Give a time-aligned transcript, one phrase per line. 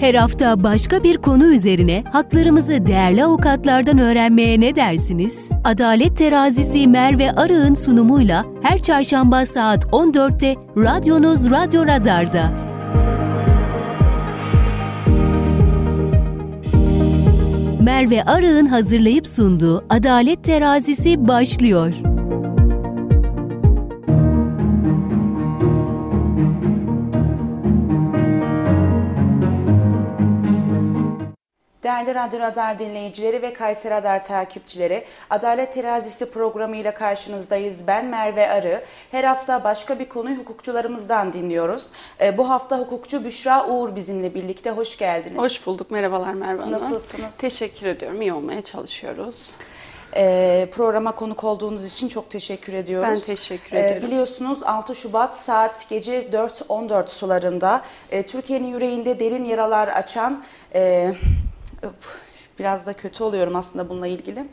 [0.00, 5.48] Her hafta başka bir konu üzerine haklarımızı değerli avukatlardan öğrenmeye ne dersiniz?
[5.64, 12.70] Adalet Terazisi Merve Arı'nın sunumuyla her çarşamba saat 14'te radyonuz Radyo Radar'da.
[17.80, 21.94] Merve Arı'nın hazırlayıp sunduğu Adalet Terazisi başlıyor.
[32.14, 37.86] Değerli Radyo Radar dinleyicileri ve Kayseri Radar takipçileri, Adalet Terazisi programıyla karşınızdayız.
[37.86, 38.82] Ben Merve Arı.
[39.10, 41.86] Her hafta başka bir konuyu hukukçularımızdan dinliyoruz.
[42.20, 44.70] Ee, bu hafta hukukçu Büşra Uğur bizimle birlikte.
[44.70, 45.38] Hoş geldiniz.
[45.38, 45.90] Hoş bulduk.
[45.90, 46.72] Merhabalar Merve Hanım.
[46.72, 47.36] Nasılsınız?
[47.36, 48.22] Teşekkür ediyorum.
[48.22, 49.50] İyi olmaya çalışıyoruz.
[50.16, 53.10] Ee, programa konuk olduğunuz için çok teşekkür ediyoruz.
[53.10, 54.02] Ben teşekkür Ee, ederim.
[54.02, 60.44] biliyorsunuz 6 Şubat saat gece 4.14 sularında e, Türkiye'nin yüreğinde derin yaralar açan...
[60.74, 61.12] E,
[62.58, 64.44] biraz da kötü oluyorum aslında bununla ilgili.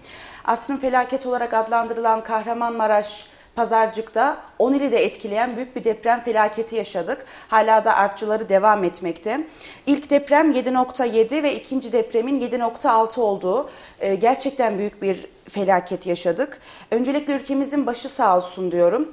[0.45, 7.25] Asrın felaket olarak adlandırılan Kahramanmaraş Pazarcık'ta 10 ili de etkileyen büyük bir deprem felaketi yaşadık.
[7.47, 9.47] Hala da artçıları devam etmekte.
[9.85, 13.69] İlk deprem 7.7 ve ikinci depremin 7.6 olduğu
[13.99, 16.59] e, gerçekten büyük bir felaket yaşadık.
[16.91, 19.11] Öncelikle ülkemizin başı sağ olsun diyorum.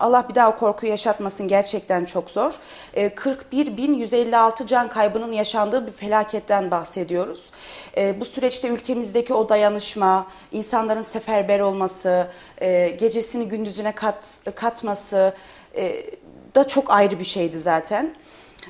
[0.00, 2.54] Allah bir daha o korkuyu yaşatmasın gerçekten çok zor.
[2.94, 7.50] E, 41.156 can kaybının yaşandığı bir felaketten bahsediyoruz.
[7.96, 12.26] E, bu süreçte ülkemizdeki o dayanışma, insanların seferber olması,
[12.58, 15.34] e, gecesini gündüzüne kat, katması
[15.74, 16.06] e,
[16.54, 18.14] da çok ayrı bir şeydi zaten.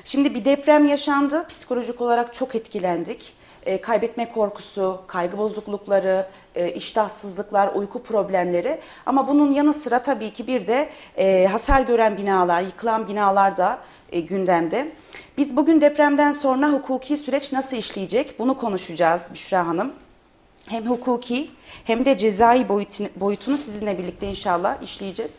[0.03, 7.73] Şimdi bir deprem yaşandı, psikolojik olarak çok etkilendik e, kaybetme korkusu, kaygı bozuklukları, e, iştahsızlıklar,
[7.75, 13.07] uyku problemleri ama bunun yanı sıra tabii ki bir de e, hasar gören binalar, yıkılan
[13.07, 13.79] binalar da
[14.11, 14.91] e, gündemde.
[15.37, 19.93] Biz bugün depremden sonra hukuki süreç nasıl işleyecek bunu konuşacağız Büşra Hanım.
[20.67, 21.49] Hem hukuki
[21.83, 22.69] hem de cezai
[23.15, 25.35] boyutunu, sizinle birlikte inşallah işleyeceğiz.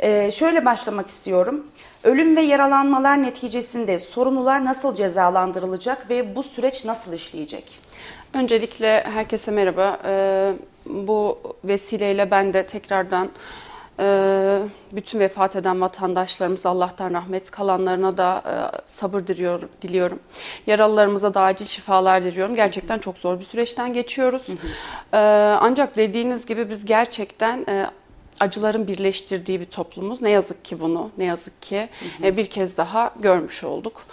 [0.00, 1.66] Ee, şöyle başlamak istiyorum.
[2.04, 7.80] Ölüm ve yaralanmalar neticesinde sorumlular nasıl cezalandırılacak ve bu süreç nasıl işleyecek?
[8.34, 9.98] Öncelikle herkese merhaba.
[10.04, 10.52] Ee,
[10.86, 13.30] bu vesileyle ben de tekrardan
[14.00, 14.58] e,
[14.92, 20.20] bütün vefat eden vatandaşlarımıza Allah'tan rahmet, kalanlarına da e, sabır diliyor, diliyorum.
[20.66, 22.56] Yaralılarımıza da acil şifalar diliyorum.
[22.56, 24.46] Gerçekten çok zor bir süreçten geçiyoruz.
[25.12, 25.16] Ee,
[25.60, 27.86] ancak dediğiniz gibi biz gerçekten e,
[28.44, 30.22] acıların birleştirdiği bir toplumuz.
[30.22, 31.88] Ne yazık ki bunu, ne yazık ki
[32.20, 32.36] hı hı.
[32.36, 34.06] bir kez daha görmüş olduk.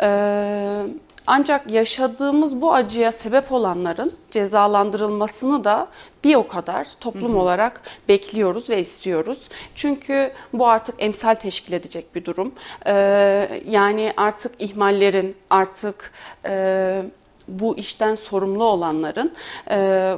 [0.00, 0.82] Ee,
[1.26, 5.88] ancak yaşadığımız bu acıya sebep olanların cezalandırılmasını da
[6.24, 7.40] bir o kadar toplum hı hı.
[7.40, 9.48] olarak bekliyoruz ve istiyoruz.
[9.74, 12.52] Çünkü bu artık emsal teşkil edecek bir durum.
[12.86, 16.12] Ee, yani artık ihmallerin, artık
[16.46, 17.02] e,
[17.48, 19.32] bu işten sorumlu olanların
[19.70, 20.16] e,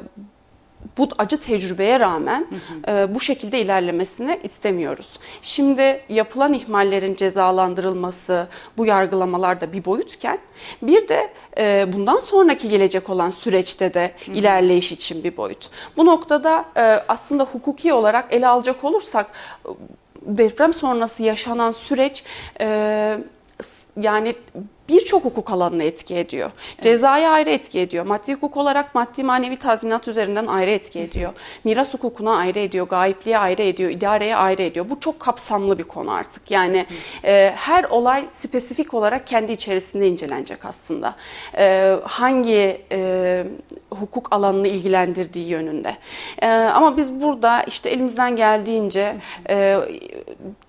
[0.98, 2.97] bu acı tecrübeye rağmen hı hı.
[2.97, 5.19] E, bu şekilde ilerlemesini istemiyoruz.
[5.42, 10.38] Şimdi yapılan ihmallerin cezalandırılması, bu yargılamalarda bir boyutken
[10.82, 14.36] bir de e, bundan sonraki gelecek olan süreçte de hı hı.
[14.36, 15.70] ilerleyiş için bir boyut.
[15.97, 19.30] Bu noktada e, aslında hukuki olarak ele alacak olursak
[20.22, 22.25] deprem sonrası yaşanan süreç
[22.60, 23.19] e,
[24.00, 24.34] yani
[24.88, 26.50] birçok hukuk alanına etki ediyor.
[26.82, 27.04] Evet.
[27.04, 28.06] Ayrı etki ediyor.
[28.06, 31.32] Maddi hukuk olarak maddi manevi tazminat üzerinden ayrı etki ediyor.
[31.65, 32.88] Miras hukukuna ayrı ediyor.
[32.88, 33.91] Gayipliğe ayrı ediyor.
[33.91, 34.88] idareye ayrı ediyor.
[34.88, 36.50] Bu çok kapsamlı bir konu artık.
[36.50, 36.87] Yani
[37.25, 41.15] e, her olay spesifik olarak kendi içerisinde incelenecek aslında.
[41.59, 43.44] E, hangi e,
[43.91, 45.97] hukuk alanını ilgilendirdiği yönünde.
[46.43, 49.16] E, ama biz burada işte elimizden geldiğince
[49.50, 49.78] e,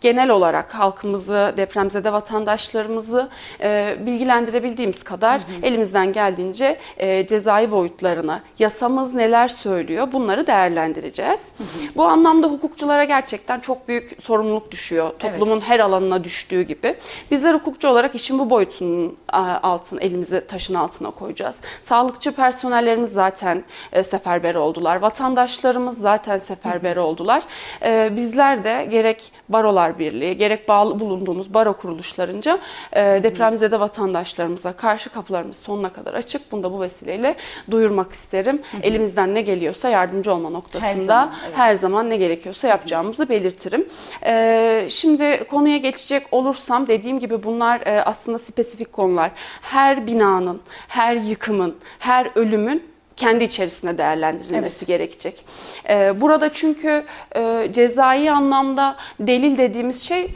[0.01, 3.29] genel olarak halkımızı, depremzede vatandaşlarımızı
[3.61, 5.65] e, bilgilendirebildiğimiz kadar hı hı.
[5.65, 11.47] elimizden geldiğince e, cezai boyutlarını, yasamız neler söylüyor bunları değerlendireceğiz.
[11.57, 11.67] Hı hı.
[11.95, 15.11] Bu anlamda hukukçulara gerçekten çok büyük sorumluluk düşüyor.
[15.19, 15.69] Toplumun evet.
[15.69, 16.95] her alanına düştüğü gibi.
[17.31, 19.17] Bizler hukukçu olarak işin bu boyutunun
[19.63, 21.55] altına, elimizi taşın altına koyacağız.
[21.81, 23.63] Sağlıkçı personellerimiz zaten
[23.93, 24.95] e, seferber oldular.
[24.95, 27.03] Vatandaşlarımız zaten seferber hı hı.
[27.03, 27.43] oldular.
[27.85, 32.59] E, bizler de gerek Barolar Birliği, gerek bağlı bulunduğumuz baro kuruluşlarınca
[32.93, 36.51] e, depremzede vatandaşlarımız vatandaşlarımıza karşı kapılarımız sonuna kadar açık.
[36.51, 37.35] Bunu da bu vesileyle
[37.71, 38.61] duyurmak isterim.
[38.71, 38.81] Hı hı.
[38.81, 41.57] Elimizden ne geliyorsa yardımcı olma noktasında her zaman, evet.
[41.57, 43.87] her zaman ne gerekiyorsa yapacağımızı belirtirim.
[44.25, 49.31] Ee, şimdi konuya geçecek olursam dediğim gibi bunlar e, aslında spesifik konular.
[49.61, 54.87] Her binanın, her yıkımın, her ölümün kendi içerisinde değerlendirilmesi evet.
[54.87, 55.45] gerekecek.
[55.89, 57.05] Ee, burada çünkü
[57.35, 60.35] e, cezai anlamda delil dediğimiz şey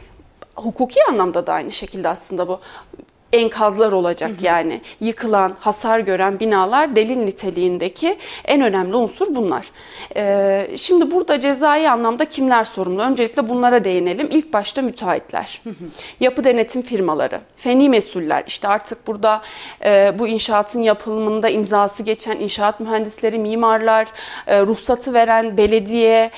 [0.56, 2.60] hukuki anlamda da aynı şekilde aslında bu
[3.34, 4.46] enkazlar olacak hı hı.
[4.46, 4.80] yani.
[5.00, 9.70] Yıkılan, hasar gören binalar delil niteliğindeki en önemli unsur bunlar.
[10.16, 13.02] Ee, şimdi burada cezai anlamda kimler sorumlu?
[13.02, 14.28] Öncelikle bunlara değinelim.
[14.30, 15.74] İlk başta müteahhitler, hı hı.
[16.20, 18.44] yapı denetim firmaları, feni mesuller.
[18.46, 19.42] İşte artık burada
[19.84, 24.06] e, bu inşaatın yapılımında imzası geçen inşaat mühendisleri, mimarlar,
[24.46, 26.30] e, ruhsatı veren belediye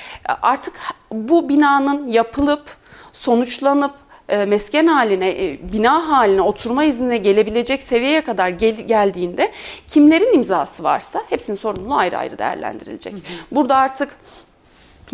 [0.43, 0.75] artık
[1.13, 2.77] bu binanın yapılıp
[3.13, 9.53] sonuçlanıp e, mesken haline, e, bina haline, oturma iznine gelebilecek seviyeye kadar gel, geldiğinde
[9.89, 13.13] kimlerin imzası varsa hepsinin sorumluluğu ayrı ayrı değerlendirilecek.
[13.13, 13.21] Hı hı.
[13.51, 14.17] Burada artık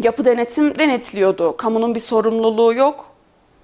[0.03, 1.57] yapı denetim denetliyordu.
[1.57, 3.13] Kamunun bir sorumluluğu yok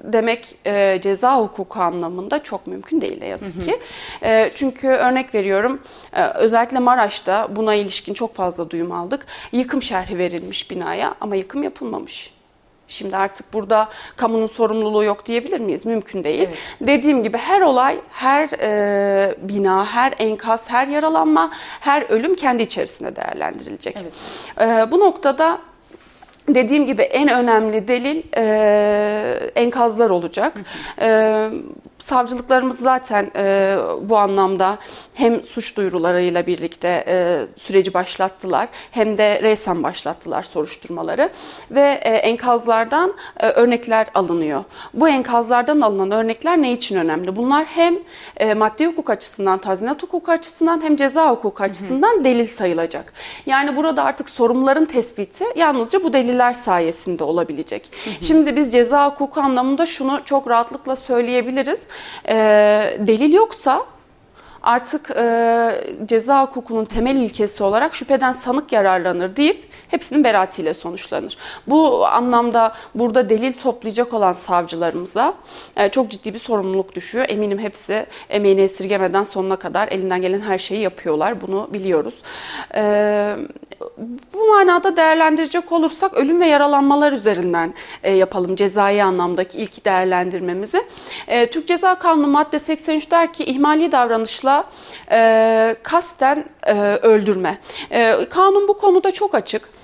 [0.04, 3.80] demek e, ceza hukuku anlamında çok mümkün değil ne yazık ki.
[4.22, 5.80] E, çünkü örnek veriyorum
[6.12, 9.26] e, özellikle Maraş'ta buna ilişkin çok fazla duyum aldık.
[9.52, 12.38] Yıkım şerhi verilmiş binaya ama yıkım yapılmamış.
[12.88, 15.87] Şimdi artık burada kamunun sorumluluğu yok diyebilir miyiz?
[15.87, 16.44] Mümkün değil.
[16.49, 16.76] Evet.
[16.81, 21.50] Dediğim gibi her olay, her e, bina, her enkaz, her yaralanma,
[21.81, 23.96] her ölüm kendi içerisinde değerlendirilecek.
[24.02, 24.49] Evet.
[24.61, 25.58] E, bu noktada
[26.49, 30.61] Dediğim gibi en önemli delil e, enkazlar olacak.
[31.00, 31.49] E,
[32.08, 34.78] savcılıklarımız zaten e, bu anlamda
[35.14, 41.31] hem suç duyurularıyla birlikte e, süreci başlattılar hem de resen başlattılar soruşturmaları
[41.70, 44.64] ve e, enkazlardan e, örnekler alınıyor.
[44.94, 47.37] Bu enkazlardan alınan örnekler ne için önemli?
[47.37, 47.94] Bunlar hem
[48.37, 52.25] e, maddi hukuk açısından, tazminat hukuku açısından hem ceza hukuku açısından hı hı.
[52.25, 53.12] delil sayılacak.
[53.46, 57.90] Yani burada artık sorumluların tespiti yalnızca bu deliller sayesinde olabilecek.
[58.04, 58.25] Hı hı.
[58.25, 61.88] Şimdi biz ceza hukuku anlamında şunu çok rahatlıkla söyleyebiliriz
[62.28, 62.34] e,
[62.98, 63.86] delil yoksa
[64.62, 65.70] artık e,
[66.04, 71.38] ceza hukukunun temel ilkesi olarak şüpheden sanık yararlanır deyip hepsinin beraatiyle sonuçlanır.
[71.67, 75.35] Bu anlamda burada delil toplayacak olan savcılarımıza
[75.76, 77.25] e, çok ciddi bir sorumluluk düşüyor.
[77.29, 81.40] Eminim hepsi emeğini esirgemeden sonuna kadar elinden gelen her şeyi yapıyorlar.
[81.40, 82.14] Bunu biliyoruz.
[82.75, 83.37] E,
[84.35, 90.87] bu manada değerlendirecek olursak ölüm ve yaralanmalar üzerinden e, yapalım cezai anlamdaki ilk değerlendirmemizi.
[91.50, 94.64] Türk Ceza Kanunu madde 83 der ki ihmali davranışla
[95.82, 96.44] kasten
[97.02, 97.58] öldürme.
[98.31, 99.77] Kanun bu konuda çok açık.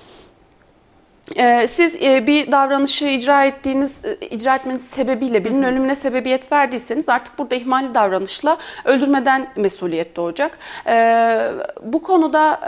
[1.36, 7.08] Ee, siz e, bir davranışı icra ettiğiniz, e, icra etmeniz sebebiyle birinin ölümüne sebebiyet verdiyseniz
[7.08, 10.58] artık burada ihmali davranışla öldürmeden mesuliyet doğacak.
[10.86, 11.50] Ee,
[11.82, 12.60] bu konuda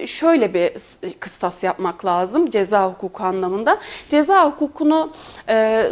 [0.00, 0.72] e, şöyle bir
[1.20, 3.78] kıstas yapmak lazım ceza hukuku anlamında.
[4.08, 5.12] Ceza hukukunu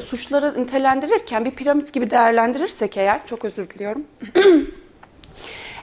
[0.06, 4.04] suçları nitelendirirken bir piramit gibi değerlendirirsek eğer, çok özür diliyorum.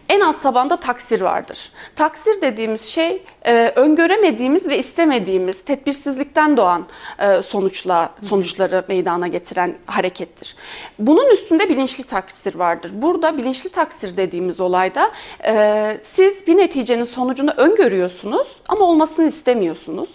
[0.10, 1.72] en alt tabanda taksir vardır.
[1.96, 6.88] Taksir dediğimiz şey e, öngöremediğimiz ve istemediğimiz tedbirsizlikten doğan
[7.20, 10.56] e, sonuçla sonuçları meydana getiren harekettir.
[11.00, 12.92] Bunun üstünde bilinçli taksir vardır.
[12.94, 15.12] Burada bilinçli taksir dediğimiz olayda
[15.46, 20.10] e, siz bir neticenin sonucunu öngörüyorsunuz ama olmasını istemiyorsunuz.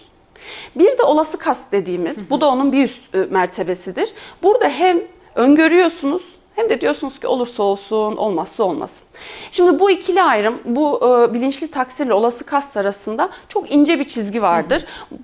[0.75, 4.13] Bir de olası kast dediğimiz, bu da onun bir üst e, mertebesidir.
[4.43, 5.01] Burada hem
[5.35, 9.07] öngörüyorsunuz hem de diyorsunuz ki olursa olsun, olmazsa olmasın.
[9.51, 14.41] Şimdi bu ikili ayrım, bu e, bilinçli taksirle olası kast arasında çok ince bir çizgi
[14.41, 14.85] vardır.
[15.09, 15.15] Hı.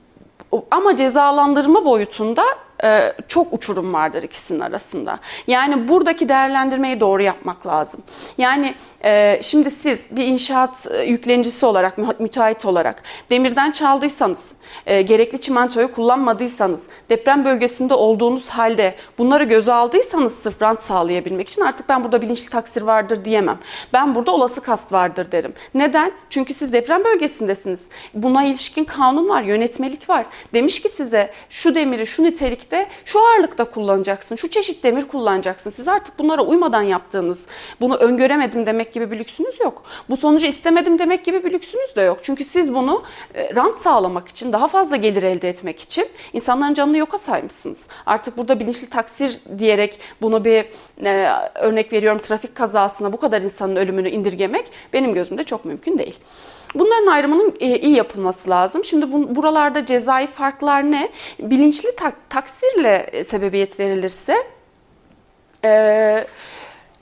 [0.72, 2.44] Ama cezalandırma boyutunda
[2.84, 5.20] e, çok uçurum vardır ikisinin arasında.
[5.48, 8.02] Yani buradaki değerlendirmeyi doğru yapmak lazım.
[8.38, 14.54] Yani e, şimdi siz bir inşaat e, yüklenicisi olarak, müteahhit olarak demirden çaldıysanız,
[14.86, 21.90] gerekli çimentoyu kullanmadıysanız, deprem bölgesinde olduğunuz halde bunları göze aldıysanız sırf rant sağlayabilmek için artık
[21.90, 23.60] ben burada bilinçli taksir vardır diyemem.
[23.94, 25.54] Ben burada olası kast vardır derim.
[25.74, 26.12] Neden?
[26.30, 27.88] Çünkü siz deprem bölgesindesiniz.
[28.14, 30.26] Buna ilişkin kanun var, yönetmelik var.
[30.54, 35.70] Demiş ki size şu demiri şu nitelikte çeşitte şu ağırlıkta kullanacaksın, şu çeşit demir kullanacaksın.
[35.70, 37.46] Siz artık bunlara uymadan yaptığınız,
[37.82, 39.84] bunu öngöremedim demek gibi bir lüksünüz yok.
[40.10, 42.20] Bu sonucu istemedim demek gibi bir lüksünüz de yok.
[42.22, 43.04] Çünkü siz bunu
[43.36, 47.88] e, rant sağlamak için, daha fazla gelir elde etmek için insanların canını yoka saymışsınız.
[48.06, 50.66] Artık burada bilinçli taksir diyerek bunu bir
[51.06, 56.20] e, örnek veriyorum trafik kazasına bu kadar insanın ölümünü indirgemek benim gözümde çok mümkün değil.
[56.76, 58.84] Bunların ayrımının e, iyi yapılması lazım.
[58.84, 61.10] Şimdi bu, buralarda cezai farklar ne?
[61.40, 64.38] Bilinçli tak, taksirle sebebiyet verilirse
[65.66, 66.26] e,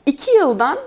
[0.10, 0.80] 2 yıldan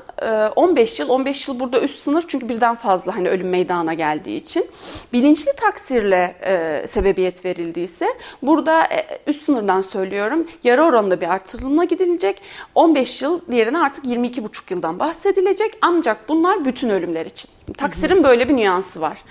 [0.57, 4.37] 15 e, yıl, 15 yıl burada üst sınır çünkü birden fazla hani ölüm meydana geldiği
[4.37, 4.71] için.
[5.13, 8.07] Bilinçli taksirle e, sebebiyet verildiyse
[8.43, 12.43] burada e, üst sınırdan söylüyorum yarı oranında bir artırılma gidilecek.
[12.75, 17.51] 15 yıl yerine artık 22,5 yıldan bahsedilecek ancak bunlar bütün ölümler için.
[17.79, 19.25] Taksirin böyle bir nüansı var.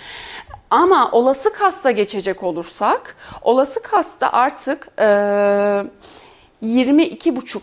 [0.70, 5.04] Ama olası kasta geçecek olursak olası kasta artık e,
[6.64, 7.60] 22,5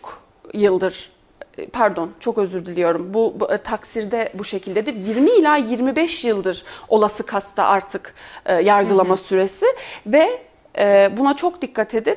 [0.54, 1.17] yıldır
[1.66, 3.14] pardon çok özür diliyorum.
[3.14, 4.96] Bu, bu e, taksirde bu şekildedir.
[4.96, 8.14] 20 ila 25 yıldır olası kasta artık
[8.46, 9.16] e, yargılama hı hı.
[9.16, 9.66] süresi
[10.06, 10.42] ve
[10.78, 12.16] e, buna çok dikkat edin.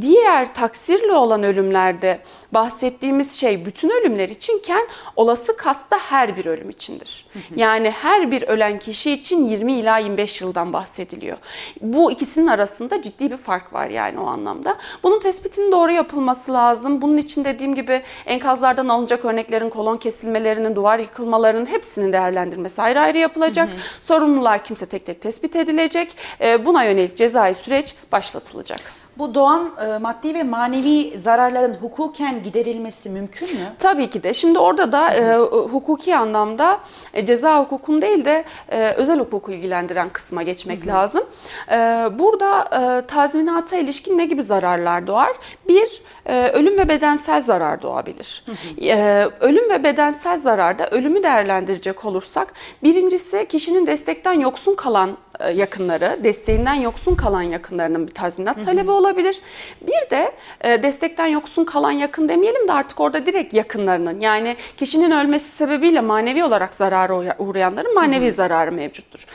[0.00, 2.20] Diğer taksirle olan ölümlerde
[2.52, 7.26] bahsettiğimiz şey bütün ölümler içinken olası kasta her bir ölüm içindir.
[7.56, 11.36] Yani her bir ölen kişi için 20 ila 25 yıldan bahsediliyor.
[11.80, 14.76] Bu ikisinin arasında ciddi bir fark var yani o anlamda.
[15.02, 17.02] Bunun tespitinin doğru yapılması lazım.
[17.02, 23.18] Bunun için dediğim gibi enkazlardan alınacak örneklerin kolon kesilmelerinin, duvar yıkılmalarının hepsinin değerlendirmesi ayrı ayrı
[23.18, 23.68] yapılacak.
[24.00, 26.16] Sorumlular kimse tek tek tespit edilecek.
[26.64, 28.80] Buna yönelik cezai süreç başlatılacak.
[29.18, 33.64] Bu doğan e, maddi ve manevi zararların hukuken giderilmesi mümkün mü?
[33.78, 34.34] Tabii ki de.
[34.34, 36.80] Şimdi orada da e, hukuki anlamda
[37.14, 40.94] e, ceza hukukun değil de e, özel hukuku ilgilendiren kısma geçmek Hı-hı.
[40.94, 41.24] lazım.
[41.70, 41.76] E,
[42.18, 45.32] burada e, tazminata ilişkin ne gibi zararlar doğar?
[45.68, 48.44] Bir, e, ölüm ve bedensel zarar doğabilir.
[48.82, 55.16] E, ölüm ve bedensel zararda ölümü değerlendirecek olursak birincisi kişinin destekten yoksun kalan
[55.54, 59.40] yakınları, desteğinden yoksun kalan yakınlarının bir tazminat talebi olabilir.
[59.80, 65.10] Bir de e, destekten yoksun kalan yakın demeyelim de artık orada direkt yakınlarının yani kişinin
[65.10, 69.26] ölmesi sebebiyle manevi olarak zarara uğrayanların manevi hı zararı mevcuttur.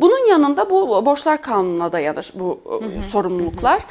[0.00, 3.10] Bunun yanında bu borçlar kanununa dayanır bu hı.
[3.10, 3.82] sorumluluklar.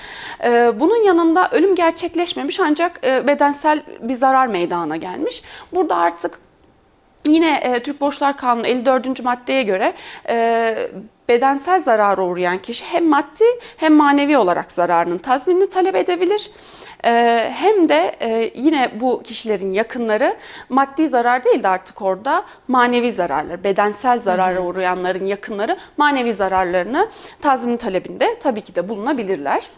[0.79, 5.43] Bunun yanında ölüm gerçekleşmemiş ancak bedensel bir zarar meydana gelmiş.
[5.73, 6.39] Burada artık
[7.27, 9.23] Yine e, Türk Borçlar Kanunu 54.
[9.23, 9.93] maddeye göre
[10.29, 10.75] e,
[11.29, 13.43] bedensel zarara uğrayan kişi hem maddi
[13.77, 16.51] hem manevi olarak zararının tazminini talep edebilir.
[17.05, 20.37] Ee, hem de e, yine bu kişilerin yakınları
[20.69, 27.09] maddi zarar değil de artık orada manevi zararlar, bedensel zarara uğrayanların yakınları manevi zararlarını
[27.41, 29.69] tazmin talebinde tabii ki de bulunabilirler.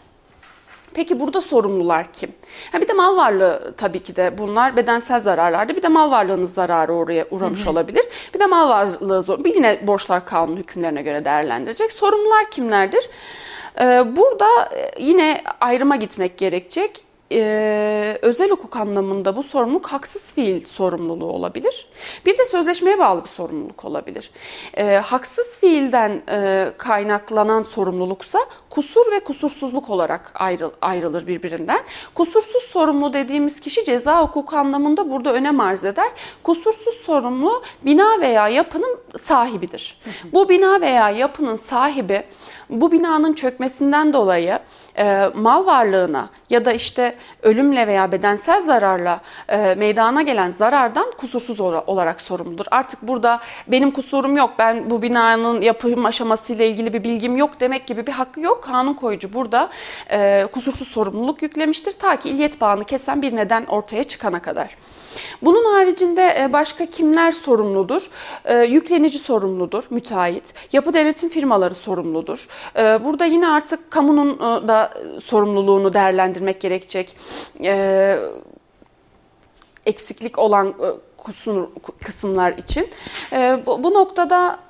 [0.94, 2.32] Peki burada sorumlular kim?
[2.72, 5.76] Ha bir de mal varlığı tabii ki de bunlar bedensel zararlarda.
[5.76, 7.70] Bir de mal varlığınız zararı oraya uğramış hı hı.
[7.70, 8.04] olabilir.
[8.34, 9.38] Bir de mal varlığı zor.
[9.54, 11.92] Yine borçlar kanunu hükümlerine göre değerlendirecek.
[11.92, 13.10] Sorumlular kimlerdir?
[13.80, 14.48] Ee, burada
[14.98, 21.86] yine ayrıma gitmek gerekecek e, özel hukuk anlamında bu sorumluluk haksız fiil sorumluluğu olabilir.
[22.26, 24.30] Bir de sözleşmeye bağlı bir sorumluluk olabilir.
[24.76, 28.38] E, haksız fiilden e, kaynaklanan sorumluluksa
[28.70, 31.80] kusur ve kusursuzluk olarak ayrı, ayrılır birbirinden.
[32.14, 36.08] Kusursuz sorumlu dediğimiz kişi ceza hukuku anlamında burada önem arz eder.
[36.42, 40.00] Kusursuz sorumlu bina veya yapının sahibidir.
[40.32, 42.24] Bu bina veya yapının sahibi
[42.70, 44.58] bu binanın çökmesinden dolayı
[44.98, 51.60] e, mal varlığına ya da işte ölümle veya bedensel zararla e, meydana gelen zarardan kusursuz
[51.60, 52.66] olarak sorumludur.
[52.70, 57.86] Artık burada benim kusurum yok, ben bu binanın yapım aşamasıyla ilgili bir bilgim yok demek
[57.86, 58.62] gibi bir hakkı yok.
[58.62, 59.70] Kanun koyucu burada
[60.10, 64.76] e, kusursuz sorumluluk yüklemiştir ta ki illiyet bağını kesen bir neden ortaya çıkana kadar.
[65.42, 68.10] Bunun haricinde e, başka kimler sorumludur?
[68.44, 70.54] E, yüklenici sorumludur, müteahhit.
[70.72, 72.48] Yapı denetim firmaları sorumludur.
[72.76, 74.38] E, burada yine artık kamunun
[74.68, 77.03] da sorumluluğunu değerlendirmek gerekecek.
[79.86, 80.74] Eksiklik olan
[82.00, 82.90] kısımlar için.
[83.66, 84.60] Bu noktada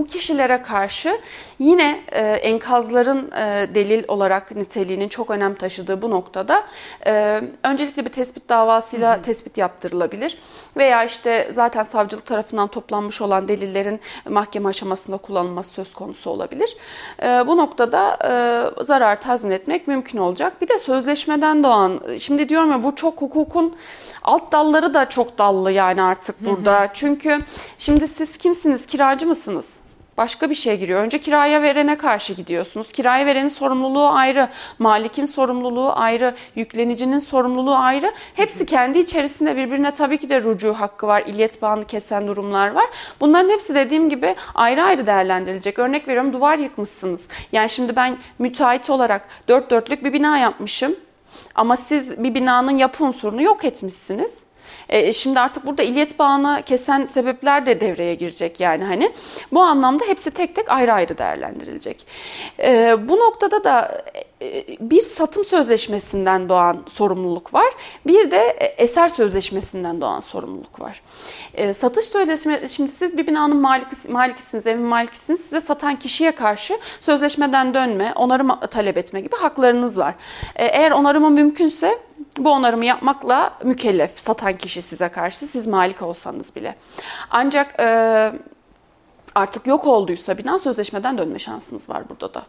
[0.00, 1.20] bu kişilere karşı
[1.58, 6.64] yine e, enkazların e, delil olarak niteliğinin çok önem taşıdığı bu noktada
[7.06, 9.22] e, öncelikle bir tespit davasıyla hı hı.
[9.22, 10.38] tespit yaptırılabilir
[10.76, 16.76] veya işte zaten savcılık tarafından toplanmış olan delillerin mahkeme aşamasında kullanılması söz konusu olabilir.
[17.22, 20.62] E, bu noktada e, zarar tazmin etmek mümkün olacak.
[20.62, 23.76] Bir de sözleşmeden doğan, şimdi diyorum ya bu çok hukukun
[24.22, 26.80] alt dalları da çok dallı yani artık burada.
[26.80, 26.88] Hı hı.
[26.94, 27.38] Çünkü
[27.78, 28.86] şimdi siz kimsiniz?
[28.86, 29.80] Kiracı mısınız?
[30.20, 31.02] Başka bir şey giriyor.
[31.02, 32.92] Önce kiraya verene karşı gidiyorsunuz.
[32.92, 34.48] Kiraya verenin sorumluluğu ayrı,
[34.78, 38.12] malikin sorumluluğu ayrı, yüklenicinin sorumluluğu ayrı.
[38.34, 42.84] Hepsi kendi içerisinde birbirine tabii ki de rucu hakkı var, illiyet bağını kesen durumlar var.
[43.20, 45.78] Bunların hepsi dediğim gibi ayrı ayrı değerlendirilecek.
[45.78, 47.28] Örnek veriyorum duvar yıkmışsınız.
[47.52, 50.96] Yani şimdi ben müteahhit olarak dört dörtlük bir bina yapmışım.
[51.54, 54.49] Ama siz bir binanın yapı unsurunu yok etmişsiniz.
[54.90, 59.12] E, şimdi artık burada illiyet bağını kesen sebepler de devreye girecek yani hani.
[59.52, 62.06] Bu anlamda hepsi tek tek ayrı ayrı değerlendirilecek.
[62.62, 64.02] E, bu noktada da
[64.80, 67.72] bir satım sözleşmesinden doğan sorumluluk var.
[68.06, 71.02] Bir de e, eser sözleşmesinden doğan sorumluluk var.
[71.54, 75.40] E, satış sözleşme, şimdi siz bir binanın maliki, malikisiniz, evin malikisiniz.
[75.40, 80.14] Size satan kişiye karşı sözleşmeden dönme, onarım talep etme gibi haklarınız var.
[80.56, 81.98] E, eğer onarımı mümkünse
[82.38, 86.74] bu onarımı yapmakla mükellef satan kişi size karşı siz malik olsanız bile.
[87.30, 88.32] Ancak e,
[89.34, 92.42] artık yok olduysa bina sözleşmeden dönme şansınız var burada da.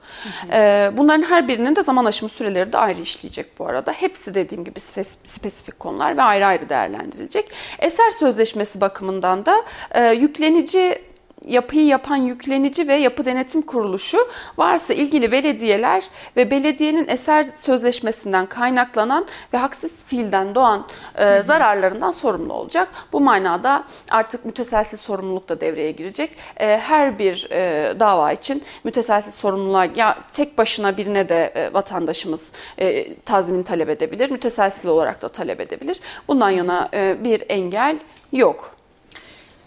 [0.51, 3.91] Ee, bunların her birinin de zaman aşımı süreleri de ayrı işleyecek bu arada.
[3.91, 7.51] Hepsi dediğim gibi spesifik konular ve ayrı ayrı değerlendirilecek.
[7.79, 11.10] Eser sözleşmesi bakımından da e, yüklenici
[11.45, 14.17] yapıyı yapan yüklenici ve yapı denetim kuruluşu
[14.57, 22.53] varsa ilgili belediyeler ve belediyenin eser sözleşmesinden kaynaklanan ve haksız fiilden doğan e, zararlarından sorumlu
[22.53, 22.87] olacak.
[23.13, 26.37] Bu manada artık müteselsiz sorumluluk da devreye girecek.
[26.57, 32.51] E, her bir e, dava için müteselsiz sorumluluğa ya tek başına birine de e, vatandaşımız
[32.77, 35.99] e, tazmin talep edebilir, müteselsiz olarak da talep edebilir.
[36.27, 37.97] Bundan yana e, bir engel
[38.31, 38.80] yok.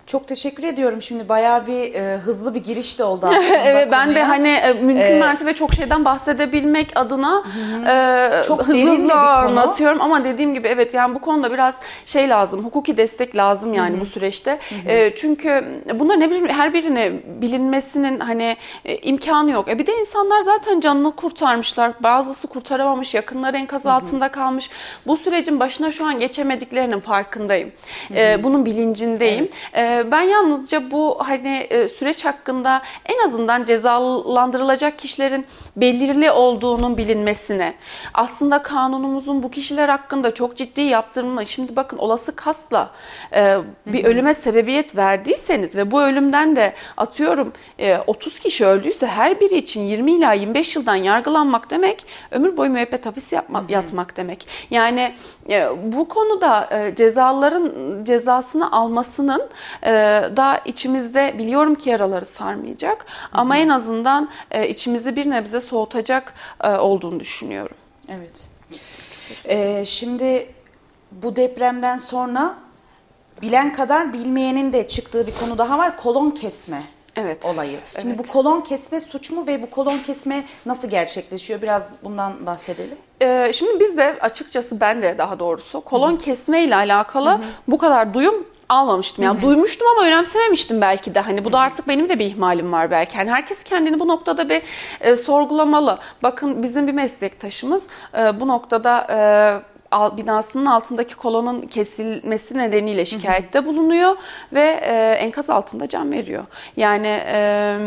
[0.07, 1.03] Çok teşekkür ediyorum.
[1.03, 3.57] Şimdi bayağı bir e, hızlı bir giriş de oldu aslında.
[3.65, 7.45] evet ben de hani e, mümkün ee, mertebe çok şeyden bahsedebilmek adına
[7.89, 12.65] e, çok hızlı hızlı anlatıyorum ama dediğim gibi evet yani bu konuda biraz şey lazım.
[12.65, 14.01] Hukuki destek lazım yani Hı-hı.
[14.01, 14.59] bu süreçte.
[14.87, 19.69] E, çünkü bunlar ne bileyim her birine bilinmesinin hani e, imkanı yok.
[19.69, 21.93] E bir de insanlar zaten canını kurtarmışlar.
[22.01, 23.93] Bazısı kurtaramamış, yakınları enkaz Hı-hı.
[23.93, 24.71] altında kalmış.
[25.07, 27.73] Bu sürecin başına şu an geçemediklerinin farkındayım.
[28.15, 29.49] E, bunun bilincindeyim.
[29.75, 29.94] Evet.
[29.94, 35.47] E, ben yalnızca bu hani e, süreç hakkında en azından cezalandırılacak kişilerin
[35.77, 37.75] belirli olduğunun bilinmesine,
[38.15, 42.91] aslında kanunumuzun bu kişiler hakkında çok ciddi yaptırma, şimdi bakın olası kasla
[43.35, 47.53] e, bir ölüme sebebiyet verdiyseniz ve bu ölümden de atıyorum
[48.07, 52.71] 30 e, kişi öldüyse her biri için 20 ila 25 yıldan yargılanmak demek ömür boyu
[52.71, 54.49] müebbet hapis yapmak, yatmak demek.
[54.71, 55.15] Yani
[55.83, 57.73] bu konuda cezaların
[58.05, 59.49] cezasını almasının
[59.85, 59.91] e,
[60.37, 66.69] da içimizde biliyorum ki yaraları sarmayacak ama en azından e, içimizi bir nebze soğutacak e,
[66.69, 67.77] olduğunu düşünüyorum.
[68.09, 68.47] Evet.
[69.49, 70.55] Ee, şimdi
[71.13, 72.55] bu depremden sonra
[73.43, 75.97] bilen kadar bilmeyenin de çıktığı bir konu daha var.
[75.97, 76.83] Kolon kesme
[77.17, 77.45] evet.
[77.45, 77.79] olayı.
[78.01, 78.19] Şimdi evet.
[78.19, 81.63] bu kolon kesme suç mu ve bu kolon kesme nasıl gerçekleşiyor?
[81.63, 82.99] Biraz bundan bahsedelim.
[83.23, 86.19] Ee, şimdi biz de açıkçası ben de daha doğrusu kolon Hı.
[86.19, 87.41] kesme ile alakalı Hı.
[87.69, 89.25] bu kadar duyum almamıştım.
[89.25, 89.43] Yani Hı-hı.
[89.43, 91.21] duymuştum ama önemsememiştim belki de.
[91.21, 93.19] Hani bu da artık benim de bir ihmalim var belki.
[93.19, 94.63] Yani herkes kendini bu noktada bir
[95.01, 95.99] e, sorgulamalı.
[96.23, 97.87] Bakın bizim bir meslektaşımız
[98.19, 99.19] e, bu noktada e,
[100.17, 104.17] binasının altındaki kolonun kesilmesi nedeniyle şikayette bulunuyor
[104.53, 106.45] ve e, enkaz altında can veriyor.
[106.77, 107.79] Yani e,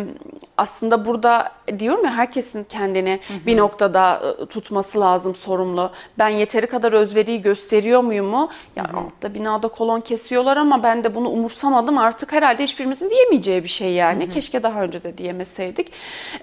[0.57, 3.45] aslında burada diyorum ya herkesin kendini hı hı.
[3.45, 5.91] bir noktada e, tutması lazım sorumlu.
[6.17, 8.49] Ben yeteri kadar özveriyi gösteriyor muyum mu?
[8.75, 8.97] Ya hı hı.
[8.97, 11.97] altta binada kolon kesiyorlar ama ben de bunu umursamadım.
[11.97, 14.23] Artık herhalde hiçbirimizin diyemeyeceği bir şey yani.
[14.23, 14.31] Hı hı.
[14.31, 15.91] Keşke daha önce de diyemeseydik.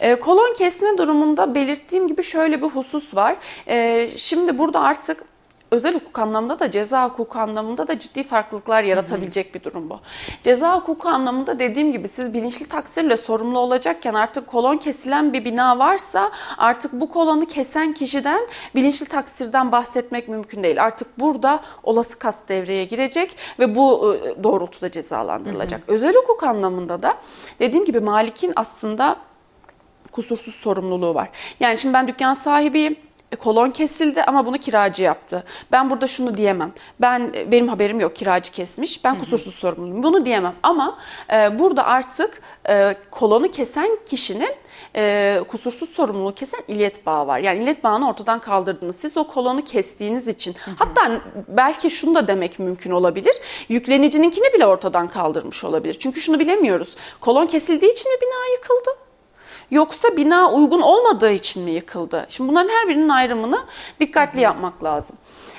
[0.01, 3.37] E, kolon kesme durumunda belirttiğim gibi şöyle bir husus var.
[3.69, 5.34] E, şimdi burada artık
[5.75, 10.01] özel hukuk anlamında da ceza hukuku anlamında da ciddi farklılıklar yaratabilecek bir durum bu.
[10.43, 15.79] Ceza hukuku anlamında dediğim gibi siz bilinçli taksirle sorumlu olacakken artık kolon kesilen bir bina
[15.79, 18.41] varsa artık bu kolonu kesen kişiden
[18.75, 20.85] bilinçli taksirden bahsetmek mümkün değil.
[20.85, 25.81] Artık burada olası kast devreye girecek ve bu ıı, doğrultuda cezalandırılacak.
[25.89, 25.95] Hı hı.
[25.95, 27.13] Özel hukuk anlamında da
[27.61, 29.17] dediğim gibi malikin aslında
[30.13, 31.29] kusursuz sorumluluğu var.
[31.61, 32.97] Yani şimdi ben dükkan sahibiyim
[33.35, 35.45] e, kolon kesildi ama bunu kiracı yaptı.
[35.73, 36.73] Ben burada şunu diyemem.
[37.01, 39.05] Ben e, benim haberim yok kiracı kesmiş.
[39.05, 40.03] Ben kusursuz sorumluyum.
[40.03, 40.55] Bunu diyemem.
[40.63, 40.99] Ama
[41.33, 44.55] e, burada artık e, kolonu kesen kişinin
[44.97, 47.39] e, kusursuz sorumluluğu kesen illet bağı var.
[47.39, 48.97] Yani illet bağını ortadan kaldırdınız.
[48.97, 50.75] Siz o kolonu kestiğiniz için hı hı.
[50.79, 53.37] hatta belki şunu da demek mümkün olabilir.
[53.69, 55.95] Yüklenicininkini bile ortadan kaldırmış olabilir.
[55.95, 56.97] Çünkü şunu bilemiyoruz.
[57.21, 59.05] Kolon kesildiği için mi bina yıkıldı?
[59.71, 62.27] Yoksa bina uygun olmadığı için mi yıkıldı?
[62.29, 63.65] Şimdi bunların her birinin ayrımını
[64.01, 65.17] dikkatli yapmak lazım.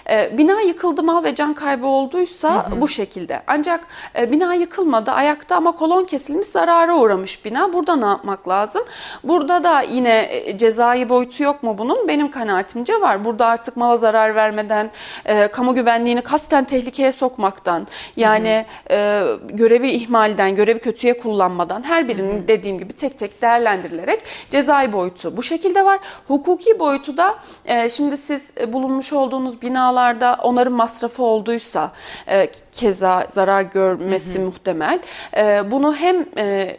[0.10, 2.82] E, bina yıkıldı mal ve can kaybı olduysa hı hı.
[2.82, 3.42] bu şekilde.
[3.48, 3.88] Ancak
[4.20, 7.74] e, bina yıkılmadı ayakta ama kolon kesilmiş zarara uğramış bina.
[7.74, 8.84] Burada ne yapmak lazım?
[9.24, 12.08] Burada da yine e, cezai boyutu yok mu bunun?
[12.08, 13.26] Benim kanaatimce var.
[13.26, 14.92] Burada artık mala zarar vermeden,
[15.26, 17.88] e, kamu güvenliğini kasten tehlikeye sokmaktan,
[18.18, 22.48] yani e, görevi ihmalden, görevi kötüye kullanmadan her birinin hı hı.
[22.48, 26.00] dediğim gibi tek tek değerlendirilerek cezai boyutu bu şekilde var.
[26.28, 31.92] Hukuki boyutu da e, şimdi siz e, bulunmuş olduğunuz binalar binalarda onarım masrafı olduysa
[32.28, 34.46] e, keza zarar görmesi hı hı.
[34.46, 35.00] muhtemel.
[35.38, 36.78] E, bunu hem e,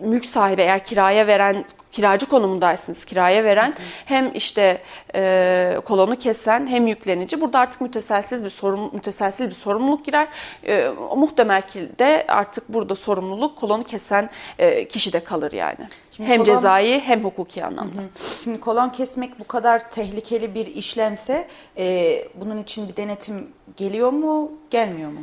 [0.00, 3.86] mülk sahibi eğer kiraya veren kiracı konumundaysınız kiraya veren hı hı.
[4.04, 4.82] hem işte
[5.14, 10.28] e, kolonu kesen hem yüklenici burada artık müteselsiz bir sorun müteselsiz bir sorumluluk girer
[10.66, 15.88] e, muhtemel ki de artık burada sorumluluk kolonu kesen e, kişi de kalır yani.
[16.20, 17.96] Şimdi hem kolon, cezai hem hukuki anlamda.
[17.96, 18.40] Hı hı.
[18.44, 24.52] Şimdi kolon kesmek bu kadar tehlikeli bir işlemse e, bunun için bir denetim geliyor mu
[24.70, 25.20] gelmiyor mu?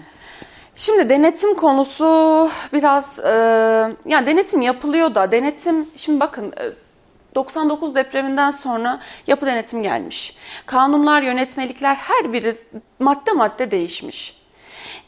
[0.76, 3.30] Şimdi denetim konusu biraz e,
[4.06, 6.72] yani denetim yapılıyor da denetim şimdi bakın e,
[7.36, 10.36] 99 depreminden sonra yapı denetim gelmiş.
[10.66, 12.54] Kanunlar, yönetmelikler her biri
[13.00, 14.47] madde madde değişmiş.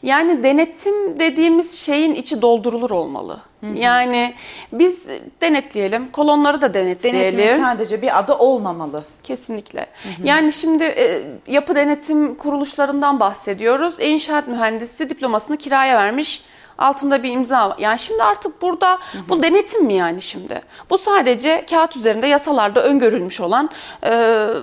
[0.02, 3.40] Yani denetim dediğimiz şeyin içi doldurulur olmalı.
[3.60, 3.76] Hı hı.
[3.76, 4.34] Yani
[4.72, 5.06] biz
[5.40, 7.38] denetleyelim, kolonları da denetleyelim.
[7.38, 9.04] Denetimin sadece bir adı olmamalı.
[9.22, 9.80] Kesinlikle.
[9.80, 10.26] Hı hı.
[10.26, 13.94] Yani şimdi e, yapı denetim kuruluşlarından bahsediyoruz.
[13.98, 16.42] İnşaat mühendisi diplomasını kiraya vermiş
[16.80, 17.76] altında bir imza.
[17.78, 20.62] Yani şimdi artık burada bu denetim mi yani şimdi?
[20.90, 23.70] Bu sadece kağıt üzerinde yasalarda öngörülmüş olan
[24.02, 24.10] e,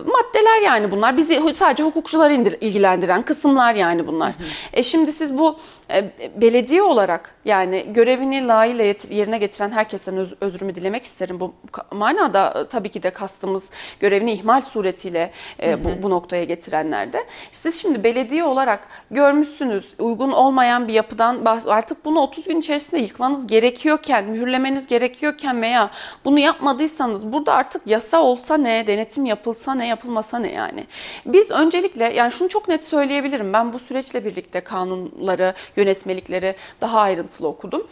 [0.06, 1.17] maddeler yani bunlar.
[1.17, 4.34] Bizi sadece hukukçuları indir, ilgilendiren kısımlar yani bunlar.
[4.73, 5.56] E şimdi siz bu
[5.91, 11.39] e, belediye olarak yani görevini layığıyla yerine getiren herkesten öz, özrümü dilemek isterim.
[11.39, 11.53] Bu
[11.91, 15.32] manada e, tabii ki de kastımız görevini ihmal suretiyle
[15.63, 17.25] e, bu, bu noktaya getirenlerde.
[17.51, 23.48] Siz şimdi belediye olarak görmüşsünüz uygun olmayan bir yapıdan artık bunu 30 gün içerisinde yıkmanız
[23.48, 25.89] gerekiyorken, mühürlemeniz gerekiyorken veya
[26.26, 30.88] bunu yapmadıysanız burada artık yasa olsa ne, denetim yapılsa ne, yapılmasa ne yani.
[31.26, 33.54] Biz öncelikle yani şunu çok net söyleyebilirim.
[33.54, 37.88] Ben bu süreçle birlikte kanunları, yönetmelikleri daha ayrıntılı okudum.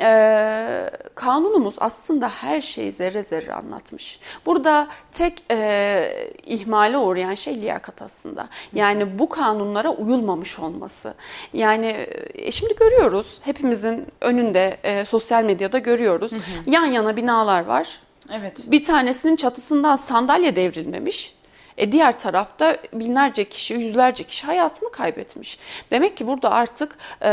[0.00, 4.20] Ee, kanunumuz aslında her şeyi zerre zerre anlatmış.
[4.46, 8.48] Burada tek e, ihmale uğrayan şey liyakat aslında.
[8.74, 11.14] Yani bu kanunlara uyulmamış olması.
[11.52, 16.32] Yani e, şimdi görüyoruz hepimizin önünde e, sosyal medyada görüyoruz.
[16.32, 16.40] Hı hı.
[16.66, 18.00] Yan yana binalar var.
[18.32, 18.64] Evet.
[18.66, 21.35] Bir tanesinin çatısından sandalye devrilmemiş.
[21.78, 25.58] E diğer tarafta binlerce kişi, yüzlerce kişi hayatını kaybetmiş.
[25.90, 27.28] Demek ki burada artık e,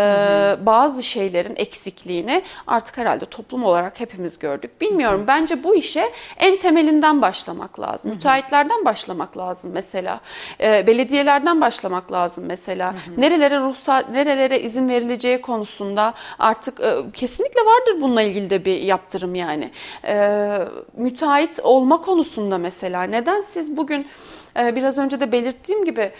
[0.61, 4.81] bazı şeylerin eksikliğini artık herhalde toplum olarak hepimiz gördük.
[4.81, 5.19] Bilmiyorum.
[5.19, 5.27] Hı hı.
[5.27, 8.11] Bence bu işe en temelinden başlamak lazım.
[8.11, 8.15] Hı hı.
[8.15, 10.19] Müteahhitlerden başlamak lazım mesela.
[10.61, 12.93] E, belediyelerden başlamak lazım mesela.
[12.93, 13.21] Hı hı.
[13.21, 19.35] Nerelere ruhsat, nerelere izin verileceği konusunda artık e, kesinlikle vardır bununla ilgili de bir yaptırım
[19.35, 19.71] yani.
[20.07, 20.57] E,
[20.97, 24.07] müteahhit olma konusunda mesela neden siz bugün
[24.55, 26.11] biraz önce de belirttiğim gibi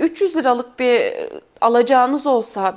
[0.00, 1.14] 300 e, liralık bir
[1.60, 2.76] alacağınız olsa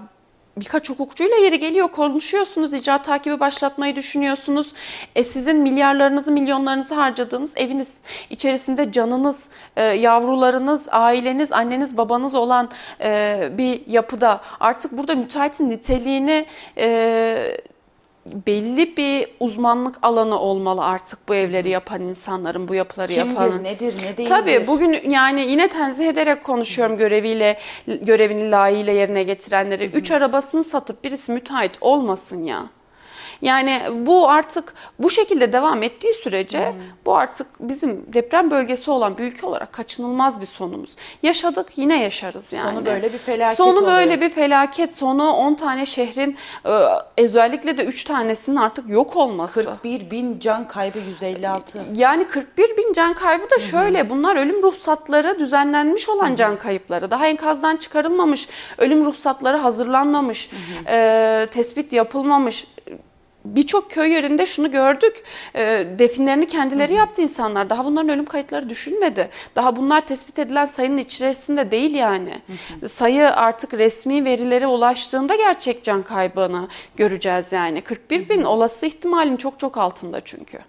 [0.58, 4.74] birkaç hukukçuyla yeri geliyor konuşuyorsunuz icra takibi başlatmayı düşünüyorsunuz.
[5.16, 12.70] E sizin milyarlarınızı milyonlarınızı harcadığınız eviniz içerisinde canınız, e, yavrularınız, aileniz, anneniz, babanız olan
[13.02, 16.46] e, bir yapıda artık burada müteahhitin niteliğini
[16.78, 17.58] e,
[18.26, 23.64] belli bir uzmanlık alanı olmalı artık bu evleri yapan insanların, bu yapıları Kimdir, yapan.
[23.64, 24.30] nedir, ne değildir?
[24.30, 29.86] Tabii bugün yani yine tenzih ederek konuşuyorum göreviyle, görevini layığıyla yerine getirenleri.
[29.86, 32.66] Üç arabasını satıp birisi müteahhit olmasın ya.
[33.42, 36.78] Yani bu artık bu şekilde devam ettiği sürece hmm.
[37.06, 40.90] bu artık bizim deprem bölgesi olan bir ülke olarak kaçınılmaz bir sonumuz.
[41.24, 42.76] Yaşadık yine yaşarız yani.
[42.76, 43.88] Sonu böyle bir felaket Sonu oluyor.
[43.88, 44.92] böyle bir felaket.
[44.96, 46.72] Sonu 10 tane şehrin e,
[47.18, 49.64] özellikle de 3 tanesinin artık yok olması.
[49.64, 51.82] 41 bin can kaybı 156.
[51.96, 54.10] Yani 41 bin can kaybı da şöyle.
[54.10, 57.12] Bunlar ölüm ruhsatları düzenlenmiş olan can kayıpları.
[57.12, 60.50] Daha enkazdan çıkarılmamış, ölüm ruhsatları hazırlanmamış,
[60.88, 62.66] e, tespit yapılmamış
[63.46, 65.24] birçok köy yerinde şunu gördük.
[65.56, 67.70] E, definlerini kendileri yaptı insanlar.
[67.70, 69.30] Daha bunların ölüm kayıtları düşünmedi.
[69.56, 72.42] Daha bunlar tespit edilen sayının içerisinde değil yani.
[72.88, 77.82] Sayı artık resmi verilere ulaştığında gerçek can kaybını göreceğiz yani.
[77.82, 80.60] 41 bin olası ihtimalin çok çok altında çünkü.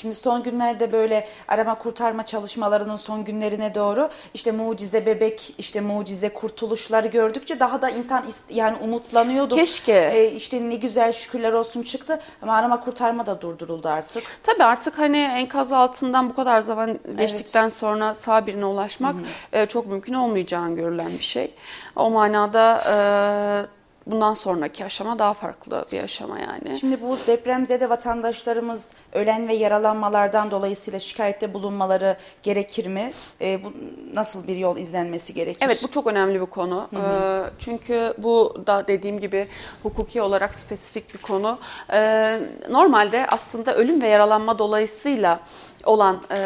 [0.00, 6.28] Şimdi son günlerde böyle arama kurtarma çalışmalarının son günlerine doğru işte mucize bebek, işte mucize
[6.28, 9.54] kurtuluşları gördükçe daha da insan yani umutlanıyordu.
[9.54, 10.10] Keşke.
[10.14, 14.24] Ee, işte ne güzel şükürler olsun çıktı ama arama kurtarma da durduruldu artık.
[14.42, 17.72] Tabii artık hani enkaz altından bu kadar zaman geçtikten evet.
[17.72, 19.16] sonra sağ birine ulaşmak
[19.52, 19.66] Hı-hı.
[19.66, 21.54] çok mümkün olmayacağını görülen bir şey.
[21.96, 26.80] O manada e, bundan sonraki aşama daha farklı bir aşama yani.
[26.80, 33.12] Şimdi bu depremzede vatandaşlarımız ölen ve yaralanmalardan dolayısıyla şikayette bulunmaları gerekir mi?
[33.40, 33.72] E, bu
[34.14, 35.60] nasıl bir yol izlenmesi gerekir?
[35.66, 36.88] Evet bu çok önemli bir konu.
[36.90, 37.46] Hı hı.
[37.46, 39.48] E, çünkü bu da dediğim gibi
[39.82, 41.58] hukuki olarak spesifik bir konu.
[41.92, 45.40] E, normalde aslında ölüm ve yaralanma dolayısıyla
[45.84, 46.40] olan e,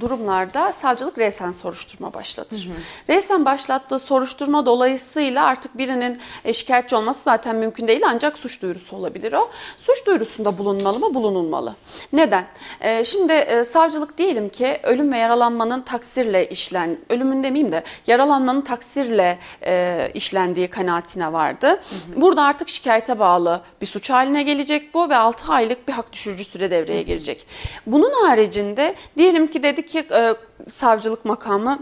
[0.00, 2.66] durumlarda savcılık resen soruşturma başlatır.
[2.66, 3.16] Hı hı.
[3.16, 6.20] Resen başlattığı soruşturma dolayısıyla artık birinin
[6.52, 9.50] şikayetçi olması zaten mümkün değil ancak suç duyurusu olabilir o.
[9.78, 11.14] Suç duyurusunda bulunmalı mı?
[11.14, 11.74] Bulunulmalı.
[12.12, 12.46] Neden?
[12.80, 18.60] E, şimdi e, savcılık diyelim ki ölüm ve yaralanmanın taksirle işlen, ölümün demeyeyim de yaralanmanın
[18.60, 21.66] taksirle e, işlendiği kanaatine vardı.
[21.66, 22.20] Hı hı.
[22.20, 26.44] Burada artık şikayete bağlı bir suç haline gelecek bu ve 6 aylık bir hak düşürücü
[26.44, 27.46] süre devreye girecek.
[27.86, 30.34] Bunun haricinde diyelim ki dedi ki e,
[30.68, 31.78] savcılık makamı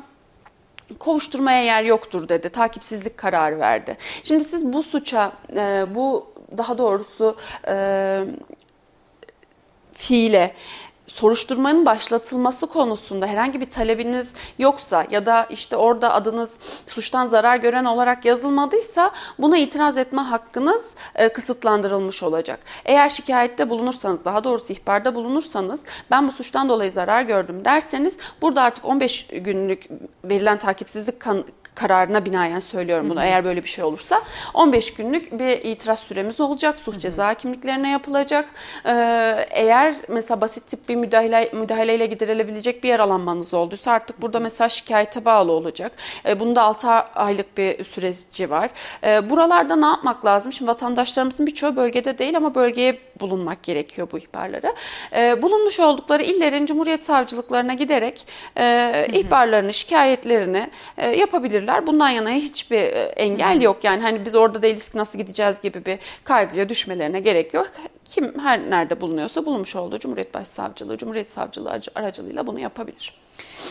[0.98, 2.48] kovuşturmaya yer yoktur dedi.
[2.48, 3.96] Takipsizlik kararı verdi.
[4.22, 7.36] Şimdi siz bu suça, e, bu daha doğrusu
[7.68, 8.20] e,
[9.92, 10.54] fiile
[11.08, 17.84] soruşturmanın başlatılması konusunda herhangi bir talebiniz yoksa ya da işte orada adınız suçtan zarar gören
[17.84, 22.60] olarak yazılmadıysa buna itiraz etme hakkınız e, kısıtlandırılmış olacak.
[22.84, 28.62] Eğer şikayette bulunursanız daha doğrusu ihbarda bulunursanız ben bu suçtan dolayı zarar gördüm derseniz burada
[28.62, 29.86] artık 15 günlük
[30.24, 31.44] verilen takipsizlik kan
[31.78, 33.20] kararına binaen söylüyorum bunu.
[33.20, 33.26] Hı hı.
[33.26, 34.22] Eğer böyle bir şey olursa
[34.54, 36.80] 15 günlük bir itiraz süremiz olacak.
[36.80, 38.50] Suç ceza kimliklerine yapılacak.
[38.86, 44.68] Ee, eğer mesela basit tip bir müdahale müdahaleyle giderilebilecek bir yaralanmanız olduysa artık burada mesela
[44.68, 45.92] şikayete bağlı olacak.
[46.26, 48.70] Ee, bunda 6 aylık bir süreci var.
[49.04, 50.52] Ee, buralarda ne yapmak lazım?
[50.52, 54.74] Şimdi vatandaşlarımızın birçoğu bölgede değil ama bölgeye bulunmak gerekiyor bu ihbarları.
[55.16, 58.26] Ee, bulunmuş oldukları illerin Cumhuriyet Savcılıklarına giderek
[58.58, 61.67] e, ihbarlarını, şikayetlerini e, yapabilirler.
[61.86, 63.84] Bundan yana hiçbir e, engel yok.
[63.84, 67.66] Yani hani biz orada değiliz ki nasıl gideceğiz gibi bir kaygıya düşmelerine gerek yok.
[68.04, 73.14] Kim her nerede bulunuyorsa bulunmuş olduğu Cumhuriyet Başsavcılığı, Cumhuriyet Savcılığı aracılığıyla bunu yapabilir.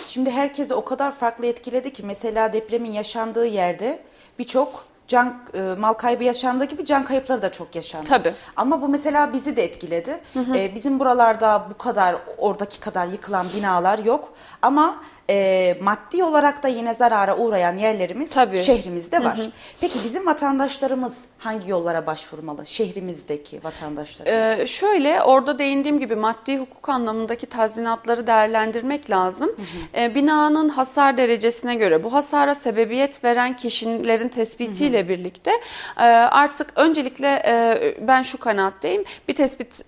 [0.07, 3.99] Şimdi herkesi o kadar farklı etkiledi ki mesela depremin yaşandığı yerde
[4.39, 8.09] birçok can e, mal kaybı yaşandığı gibi can kayıpları da çok yaşandı.
[8.09, 8.33] Tabii.
[8.55, 10.19] Ama bu mesela bizi de etkiledi.
[10.33, 10.57] Hı hı.
[10.57, 16.67] E, bizim buralarda bu kadar oradaki kadar yıkılan binalar yok ama e, maddi olarak da
[16.67, 18.63] yine zarara uğrayan yerlerimiz Tabii.
[18.63, 19.37] şehrimizde var.
[19.37, 19.51] Hı hı.
[19.81, 22.65] Peki bizim vatandaşlarımız hangi yollara başvurmalı?
[22.65, 24.59] Şehrimizdeki vatandaşlarımız.
[24.59, 29.49] Ee, şöyle orada değindiğim gibi maddi hukuk anlamındaki tazminatları değerlendirmek lazım.
[29.49, 30.01] Hı hı.
[30.01, 35.09] Ee, binanın hasar derecesine göre bu hasara sebebiyet veren kişilerin tespitiyle hı hı.
[35.09, 35.51] birlikte
[35.97, 39.03] e, artık öncelikle e, ben şu kanaatteyim.
[39.27, 39.81] Bir tespit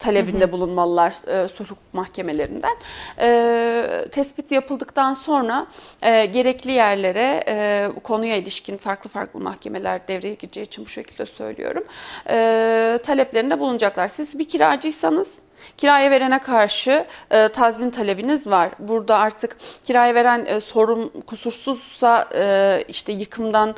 [0.00, 0.52] talebinde hı hı.
[0.52, 2.76] bulunmalılar e, sulh hukuk mahkemelerinden.
[3.20, 5.66] E, tespit yapıldıktan sonra
[6.02, 11.84] e, gerekli yerlere e, konuya ilişkin farklı farklı mahkemeler devreye gireceği için bu şekilde söylüyorum.
[12.30, 14.08] E, taleplerinde bulunacaklar.
[14.08, 15.38] Siz bir kiracıysanız
[15.76, 18.70] Kiraya verene karşı e, tazmin talebiniz var.
[18.78, 23.74] Burada artık kiraya veren e, sorum kusursuzsa e, işte yıkımdan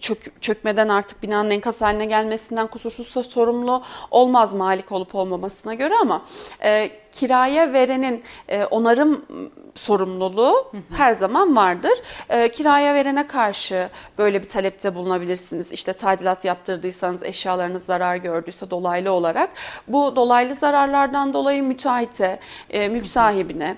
[0.00, 6.24] çök, çökmeden artık binanın enkaz haline gelmesinden kusursuzsa sorumlu olmaz malik olup olmamasına göre ama
[6.62, 9.26] e, kiraya verenin e, onarım
[9.74, 10.96] sorumluluğu hı hı.
[10.96, 11.92] her zaman vardır.
[12.28, 15.72] E, kiraya verene karşı böyle bir talepte bulunabilirsiniz.
[15.72, 19.50] İşte tadilat yaptırdıysanız eşyalarınız zarar gördüyse dolaylı olarak
[19.88, 20.54] bu dolaylı
[21.00, 22.38] zararlardan dolayı müteahhite,
[22.70, 23.76] e, mülk sahibine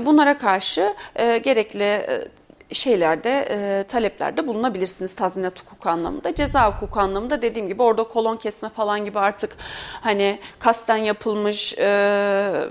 [0.00, 2.28] bunlara karşı e, gerekli e,
[2.72, 6.34] şeylerde, e, taleplerde bulunabilirsiniz tazminat hukuku anlamında.
[6.34, 9.56] Ceza hukuku anlamında dediğim gibi orada kolon kesme falan gibi artık
[10.00, 11.84] hani kasten yapılmış e,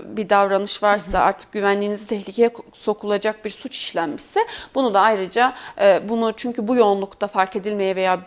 [0.04, 4.40] bir davranış varsa artık güvenliğinizi tehlikeye sokulacak bir suç işlenmişse
[4.74, 8.20] bunu da ayrıca e, bunu çünkü bu yoğunlukta fark edilmeye veya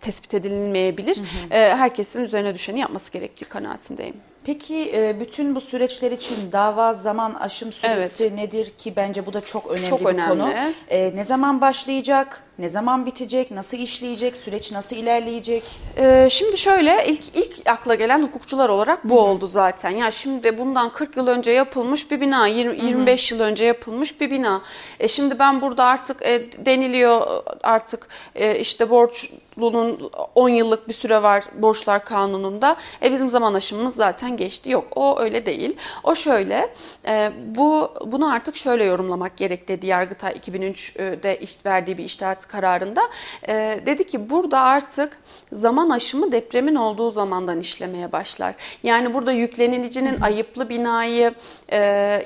[0.00, 1.16] tespit edilmeyebilir.
[1.16, 1.54] Hı hı.
[1.54, 4.16] E, herkesin üzerine düşeni yapması gerektiği kanaatindeyim.
[4.44, 8.38] Peki e, bütün bu süreçler için dava zaman aşım süresi evet.
[8.38, 10.28] nedir ki bence bu da çok önemli çok bir önemli.
[10.28, 10.52] konu.
[10.88, 12.48] E, ne zaman başlayacak?
[12.58, 13.50] Ne zaman bitecek?
[13.50, 14.36] Nasıl işleyecek?
[14.36, 15.62] Süreç nasıl ilerleyecek?
[15.98, 19.90] Ee, şimdi şöyle ilk ilk akla gelen hukukçular olarak bu oldu zaten.
[19.90, 24.30] Ya şimdi bundan 40 yıl önce yapılmış bir bina, 20, 25 yıl önce yapılmış bir
[24.30, 24.62] bina.
[25.00, 31.22] E şimdi ben burada artık e, deniliyor artık e, işte borçlunun 10 yıllık bir süre
[31.22, 32.76] var borçlar kanununda.
[33.02, 34.70] E bizim zaman aşımımız zaten geçti.
[34.70, 35.76] Yok o öyle değil.
[36.04, 36.74] O şöyle
[37.06, 43.02] e, bu bunu artık şöyle yorumlamak gerek dedi Yargıtay 2003'de verdiği bir iştahat kararında
[43.48, 45.18] e, dedi ki burada artık
[45.52, 48.54] zaman aşımı depremin olduğu zamandan işlemeye başlar.
[48.82, 51.34] Yani burada yüklenilicinin ayıplı binayı
[51.68, 51.78] e,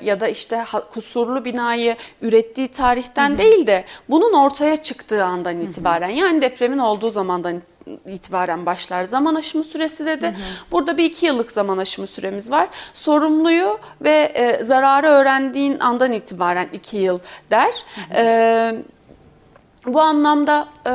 [0.03, 3.37] ya da işte kusurlu binayı ürettiği tarihten Hı-hı.
[3.37, 6.17] değil de bunun ortaya çıktığı andan itibaren Hı-hı.
[6.17, 7.61] yani depremin olduğu zamandan
[8.07, 10.25] itibaren başlar zaman aşımı süresi dedi.
[10.25, 10.71] Hı hı.
[10.71, 12.69] Burada bir iki yıllık zaman aşımı süremiz var.
[12.93, 17.19] Sorumluyu ve e, zararı öğrendiğin andan itibaren iki yıl
[17.51, 17.73] der.
[17.95, 18.23] Hı hı.
[18.23, 18.83] E,
[19.85, 20.93] bu anlamda e,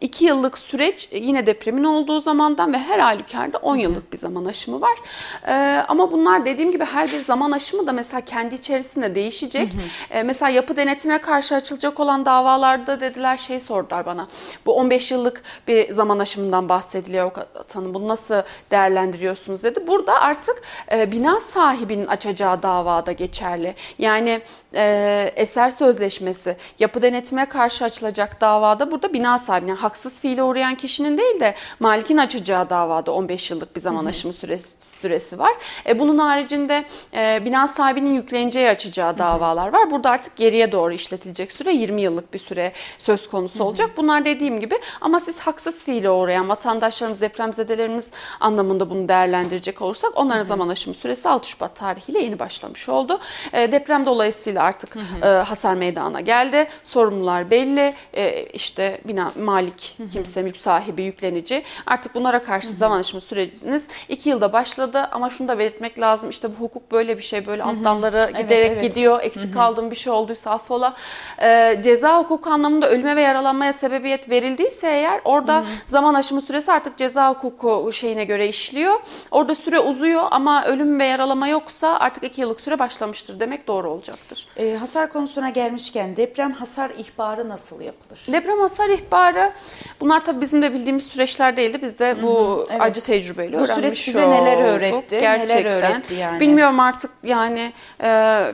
[0.00, 4.80] İki yıllık süreç yine depremin olduğu zamandan ve her halükarda 10 yıllık bir zaman aşımı
[4.80, 4.98] var.
[5.46, 9.72] Ee, ama bunlar dediğim gibi her bir zaman aşımı da mesela kendi içerisinde değişecek.
[10.10, 14.28] Ee, mesela yapı denetime karşı açılacak olan davalarda dediler şey sordular bana.
[14.66, 17.94] Bu 15 yıllık bir zaman aşımından bahsediliyor avukat hanım.
[17.94, 19.86] Bunu nasıl değerlendiriyorsunuz dedi.
[19.86, 23.74] Burada artık e, bina sahibinin açacağı davada geçerli.
[23.98, 24.40] Yani
[24.74, 30.74] e, eser sözleşmesi, yapı denetime karşı açılacak davada burada bina sahibinin yani haksız fiile uğrayan
[30.74, 35.52] kişinin değil de malikin açacağı davada 15 yıllık bir zaman aşımı süresi, süresi var.
[35.86, 39.90] E, bunun haricinde e, bina sahibinin yükleneceği açacağı davalar var.
[39.90, 43.90] Burada artık geriye doğru işletilecek süre 20 yıllık bir süre söz konusu olacak.
[43.96, 48.08] Bunlar dediğim gibi ama siz haksız fiile uğrayan vatandaşlarımız, depremzedelerimiz
[48.40, 53.20] anlamında bunu değerlendirecek olursak onların zaman aşımı süresi 6 Şubat tarihiyle yeni başlamış oldu.
[53.52, 56.68] E, deprem dolayısıyla artık e, hasar meydana geldi.
[56.84, 57.94] Sorumlular belli.
[58.12, 59.77] E, işte bina malik
[60.12, 61.62] kimse, mülk sahibi, yüklenici.
[61.86, 66.30] Artık bunlara karşı zaman aşımı süreciniz 2 yılda başladı ama şunu da belirtmek lazım.
[66.30, 67.46] İşte bu hukuk böyle bir şey.
[67.46, 68.82] Böyle alttanları Evet, giderek evet.
[68.82, 69.20] gidiyor.
[69.22, 70.94] Eksik kaldığım bir şey olduysa affola.
[71.42, 76.96] E, ceza hukuku anlamında ölüme ve yaralanmaya sebebiyet verildiyse eğer orada zaman aşımı süresi artık
[76.96, 79.00] ceza hukuku şeyine göre işliyor.
[79.30, 83.90] Orada süre uzuyor ama ölüm ve yaralama yoksa artık 2 yıllık süre başlamıştır demek doğru
[83.90, 84.46] olacaktır.
[84.56, 88.20] E, hasar konusuna gelmişken deprem hasar ihbarı nasıl yapılır?
[88.32, 89.52] Deprem hasar ihbarı
[90.00, 91.78] bunlar tabii bizim de bildiğimiz süreçler değildi.
[91.82, 92.82] Biz de bu evet.
[92.82, 94.64] acı tecrübeyle Bu süreç öğrenmiş bize neler olduk.
[94.66, 95.92] öğretti, neler Gerçekten.
[95.92, 96.40] öğretti yani?
[96.40, 98.06] Bilmiyorum artık yani e,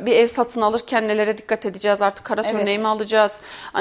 [0.07, 2.55] bir ev satın alırken nelere dikkat edeceğiz artık kara Evet.
[2.55, 3.33] örneği mi alacağız?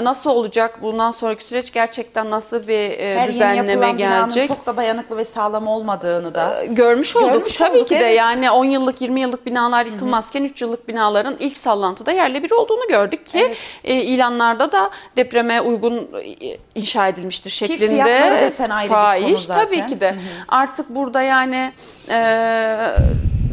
[0.01, 3.97] Nasıl olacak bundan sonraki süreç gerçekten nasıl bir e, Her yeni düzenleme binanın
[4.29, 4.47] gelecek?
[4.47, 7.29] çok da dayanıklı ve sağlam olmadığını da Görmüş olduk.
[7.33, 8.17] Görmüş Tabii olduk, ki de evet.
[8.17, 12.87] yani 10 yıllık 20 yıllık binalar yıkılmazken 3 yıllık binaların ilk sallantıda yerle bir olduğunu
[12.87, 13.57] gördük ki Evet.
[13.83, 16.09] e, ilanlarda da depreme uygun
[16.41, 17.79] e, inşa edilmiştir şeklinde.
[18.89, 19.65] fahiş zaten.
[19.65, 20.15] tabii ki de.
[20.47, 21.73] Artık burada yani
[22.09, 22.17] e,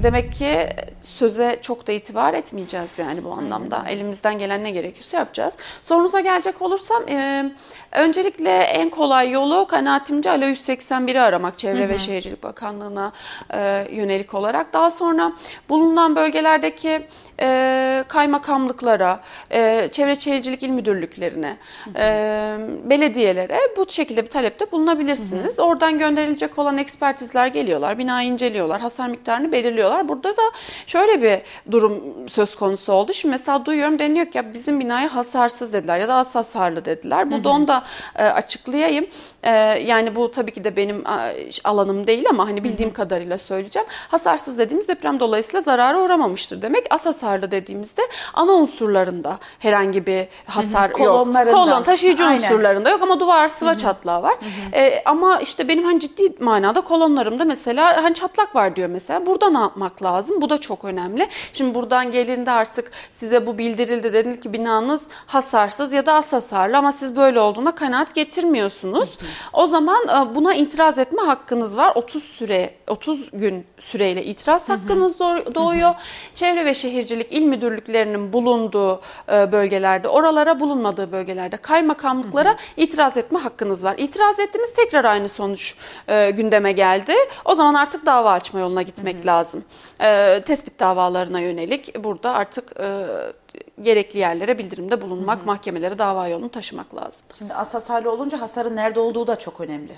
[0.03, 0.69] demek ki
[1.01, 3.85] söze çok da itibar etmeyeceğiz yani bu anlamda.
[3.89, 5.55] Elimizden gelen ne gerekiyorsa yapacağız.
[5.83, 7.51] Sorunuza gelecek olursam e,
[7.93, 13.13] öncelikle en kolay yolu kanaatimce Alo 181'i aramak Çevre ve Şehircilik Bakanlığı'na
[13.55, 14.73] e, yönelik olarak.
[14.73, 15.33] Daha sonra
[15.69, 17.07] bulunan bölgelerdeki
[17.41, 21.57] e, kaymakamlıklara, e, Çevre Şehircilik İl Müdürlüklerine,
[21.97, 25.61] e, belediyelere bu şekilde bir talepte bulunabilirsiniz.
[25.61, 29.90] Oradan gönderilecek olan ekspertizler geliyorlar, binayı inceliyorlar, hasar miktarını belirliyorlar.
[30.09, 30.43] Burada da
[30.87, 33.13] şöyle bir durum söz konusu oldu.
[33.13, 37.31] Şimdi mesela duyuyorum deniliyor ki ya bizim binayı hasarsız dediler ya da az hasarlı dediler.
[37.31, 37.83] Burada onu da
[38.17, 39.07] e, açıklayayım.
[39.43, 39.51] E,
[39.83, 41.05] yani bu tabii ki de benim
[41.65, 43.89] alanım değil ama hani bildiğim kadarıyla söyleyeceğim.
[44.09, 46.87] Hasarsız dediğimiz deprem dolayısıyla zarara uğramamıştır demek.
[46.91, 48.03] Az hasarlı dediğimizde
[48.35, 50.99] ana unsurlarında herhangi bir hasar yok.
[50.99, 51.53] Kolonlarında.
[51.53, 52.43] Kolon taşıyıcı Aynen.
[52.43, 54.35] unsurlarında yok ama duvar sıva çatlağı var.
[54.73, 59.27] E, ama işte benim hani ciddi manada kolonlarımda mesela hani çatlak var diyor mesela.
[59.27, 60.41] Burada ne yapmak lazım?
[60.41, 61.29] Bu da çok önemli.
[61.53, 64.13] Şimdi buradan gelinde artık size bu bildirildi.
[64.13, 69.19] Denildi ki binanız hasarsız ya da az hasarlı ama siz böyle olduğuna kanaat getirmiyorsunuz.
[69.53, 71.93] O zaman e, buna itiraz etme hakkınız var.
[71.95, 75.95] 30 süre 30 gün süreyle itiraz hakkınız doğ- doğuyor.
[76.35, 79.01] Çevre ve Şehircilik İl Müdürlüklerinin bulunduğu
[79.33, 83.95] e, bölgelerde, oralara bulunmadığı bölgelerde kaymakamlıklara itiraz etme hakkınız var.
[83.99, 85.75] İtiraz ettiniz tekrar aynı sonuç
[86.09, 87.15] e, gündeme geldi.
[87.45, 89.65] O zaman artık dava açma yoluna gitmek lazım.
[90.01, 93.07] E, tespit davalarına yönelik burada artık e,
[93.83, 97.27] gerekli yerlere bildirimde bulunmak, mahkemelere dava yolunu taşımak lazım.
[97.39, 99.93] Şimdi az hasarlı olunca hasarın nerede olduğu da çok önemli.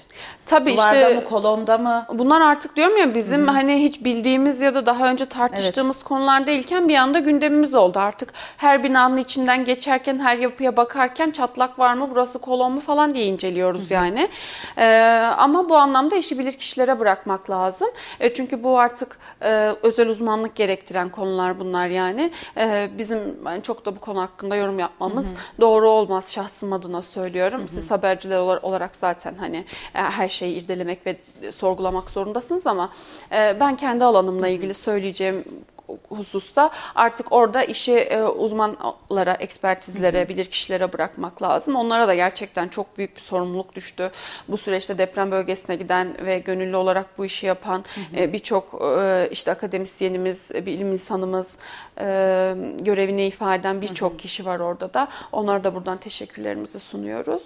[0.46, 2.06] Tabii Duvarda işte mı, kolonda mı?
[2.12, 6.88] Bunlar artık diyorum ya bizim hani hiç bildiğimiz ya da daha önce tartıştığımız konular değilken
[6.88, 7.98] bir anda gündemimiz oldu.
[7.98, 13.14] Artık her binanın içinden geçerken her yapıya bakarken çatlak var mı burası kolon mu falan
[13.14, 14.28] diye inceliyoruz yani.
[14.78, 14.86] Ee,
[15.38, 17.88] ama bu anlamda işi bilir kişilere bırakmak lazım.
[18.20, 22.30] E, çünkü bu artık e, özel uzmanlık gerektiren konular bunlar yani.
[22.56, 25.26] E, bizim hani çok da bu konu hakkında yorum yapmamız
[25.60, 27.68] doğru olmaz şahsım adına söylüyorum.
[27.68, 29.56] Siz haberciler olar- olarak zaten hani
[29.94, 31.16] e, her şeyi irdelemek ve
[31.52, 32.90] sorgulamak zorundasınız ama
[33.32, 35.44] e, ben kendi alanımla ilgili söyleyeceğim
[36.08, 41.76] hususta artık orada işi e, uzmanlara, ekspertizlere, bilirkişilere bırakmak lazım.
[41.76, 44.10] Onlara da gerçekten çok büyük bir sorumluluk düştü.
[44.48, 47.84] Bu süreçte deprem bölgesine giden ve gönüllü olarak bu işi yapan
[48.16, 51.56] e, birçok e, işte akademisyenimiz, bilim insanımız,
[52.80, 55.08] görevini ifade eden birçok kişi var orada da.
[55.32, 57.42] Onlara da buradan teşekkürlerimizi sunuyoruz.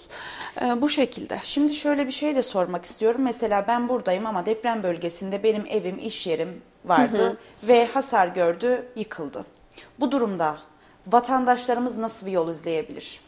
[0.77, 1.39] Bu şekilde.
[1.43, 3.21] Şimdi şöyle bir şey de sormak istiyorum.
[3.25, 9.45] Mesela ben buradayım ama deprem bölgesinde benim evim, iş yerim vardı ve hasar gördü, yıkıldı.
[10.01, 10.57] Bu durumda
[11.07, 13.21] vatandaşlarımız nasıl bir yol izleyebilir?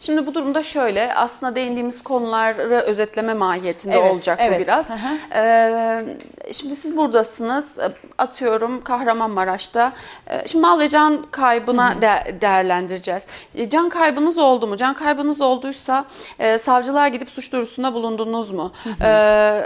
[0.00, 4.60] Şimdi bu durumda şöyle aslında değindiğimiz konuları özetleme mahiyetinde Evet, olacak evet.
[4.60, 4.90] bu biraz.
[4.90, 5.38] Hı hı.
[5.38, 6.04] Ee,
[6.52, 7.76] şimdi siz buradasınız
[8.18, 9.92] atıyorum Kahramanmaraş'ta.
[10.26, 13.26] Ee, Şimdi mal ve can kaybına de- değerlendireceğiz.
[13.54, 14.76] E, Can kaybınız oldu mu?
[14.76, 16.04] Can kaybınız olduysa
[16.38, 18.72] e, savcılığa gidip suç duyurusunda bulundunuz mu?
[19.02, 19.62] Ee,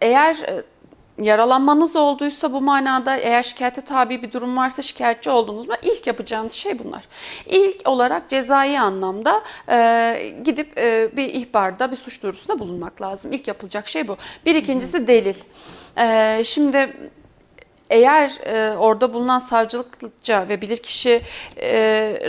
[0.00, 0.62] eğer e,
[1.22, 6.52] yaralanmanız olduysa bu manada eğer şikayete tabi bir durum varsa şikayetçi oldunuz mu ilk yapacağınız
[6.52, 7.02] şey bunlar.
[7.46, 13.32] İlk olarak cezai anlamda e, gidip e, bir ihbarda bir suç duyurusunda bulunmak lazım.
[13.32, 14.16] İlk yapılacak şey bu.
[14.46, 15.36] Bir ikincisi delil.
[15.98, 16.96] E, şimdi
[17.90, 21.20] eğer e, orada bulunan savcılıkça ve bilirkişi
[21.62, 21.70] e,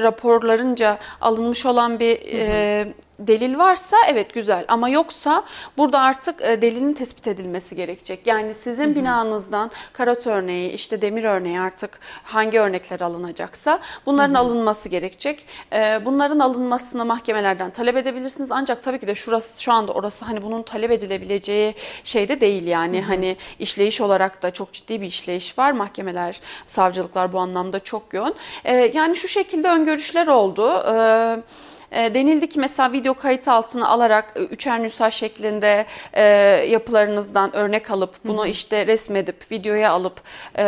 [0.02, 5.44] raporlarınca alınmış olan bir e, delil varsa evet güzel ama yoksa
[5.78, 8.28] burada artık e, delilin tespit edilmesi gerekecek.
[8.28, 8.96] Yani sizin hı hı.
[8.96, 14.42] binanızdan karot örneği işte demir örneği artık hangi örnekler alınacaksa bunların hı hı.
[14.42, 15.46] alınması gerekecek.
[15.74, 20.42] E, bunların alınmasını mahkemelerden talep edebilirsiniz ancak tabii ki de şurası şu anda orası hani
[20.42, 23.08] bunun talep edilebileceği şey de değil yani hı hı.
[23.08, 25.72] hani işleyiş olarak da çok ciddi bir işleyiş var.
[25.72, 28.36] Mahkemeler, savcılıklar bu anlamda çok yoğun.
[28.66, 30.84] E, yani şu şekilde öngörüşler oldu.
[30.90, 36.24] Evet e, denildi ki mesela video kayıt altına alarak e, üçer nüsha şeklinde e,
[36.70, 38.48] yapılarınızdan örnek alıp bunu hı hı.
[38.48, 40.22] işte resmedip videoya alıp
[40.58, 40.64] e,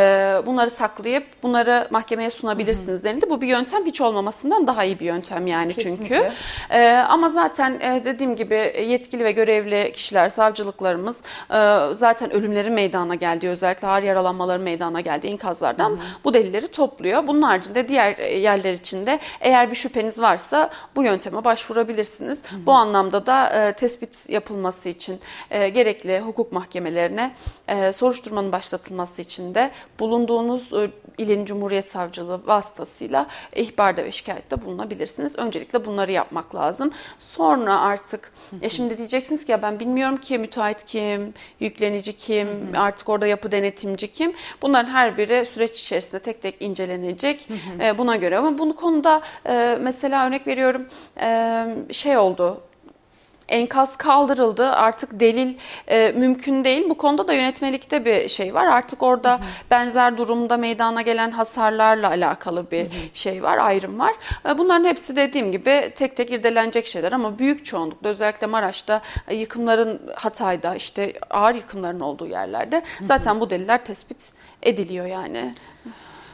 [0.46, 3.12] bunları saklayıp bunları mahkemeye sunabilirsiniz hı hı.
[3.12, 3.30] denildi.
[3.30, 6.06] Bu bir yöntem hiç olmamasından daha iyi bir yöntem yani Kesinlikle.
[6.06, 6.32] çünkü.
[6.70, 11.18] E, ama zaten e, dediğim gibi yetkili ve görevli kişiler, savcılıklarımız
[11.50, 11.60] e,
[11.94, 16.00] zaten ölümlerin meydana geldiği özellikle ağır yaralanmaların meydana geldiği enkazlardan hı hı.
[16.24, 17.28] bu delilleri topluyor.
[17.28, 22.42] Bunun haricinde diğer yerler içinde eğer bir şüpheniz varsa bu yönteme başvurabilirsiniz.
[22.44, 22.66] Hı hı.
[22.66, 25.20] Bu anlamda da e, tespit yapılması için
[25.52, 27.34] e, gerekli hukuk mahkemelerine
[27.68, 35.36] e, soruşturmanın başlatılması için de bulunduğunuz e, ilin Cumhuriyet Savcılığı vasıtasıyla ihbarda ve şikayette bulunabilirsiniz.
[35.36, 36.92] Öncelikle bunları yapmak lazım.
[37.20, 42.52] Sonra artık ya şimdi diyeceksiniz ki ya ben bilmiyorum ki müteahhit kim, yüklenici kim, hı
[42.52, 42.82] hı.
[42.82, 44.34] artık orada yapı denetimci kim.
[44.62, 47.50] Bunların her biri süreç içerisinde tek tek incelenecek.
[47.50, 47.88] Hı hı.
[47.88, 51.01] E, buna göre ama bunu konuda e, mesela örnek veriyorum e,
[51.92, 52.62] şey oldu
[53.52, 54.70] enkaz kaldırıldı.
[54.70, 55.56] Artık delil
[55.88, 56.90] e, mümkün değil.
[56.90, 58.66] Bu konuda da yönetmelikte bir şey var.
[58.66, 59.42] Artık orada hı hı.
[59.72, 62.90] benzer durumda meydana gelen hasarlarla alakalı bir hı hı.
[63.14, 64.14] şey var, ayrım var.
[64.50, 69.36] E, bunların hepsi dediğim gibi tek tek irdelenecek şeyler ama büyük çoğunlukla özellikle Maraş'ta e,
[69.36, 74.32] yıkımların Hatay'da işte ağır yıkımların olduğu yerlerde zaten bu deliller tespit
[74.64, 75.54] ediliyor yani.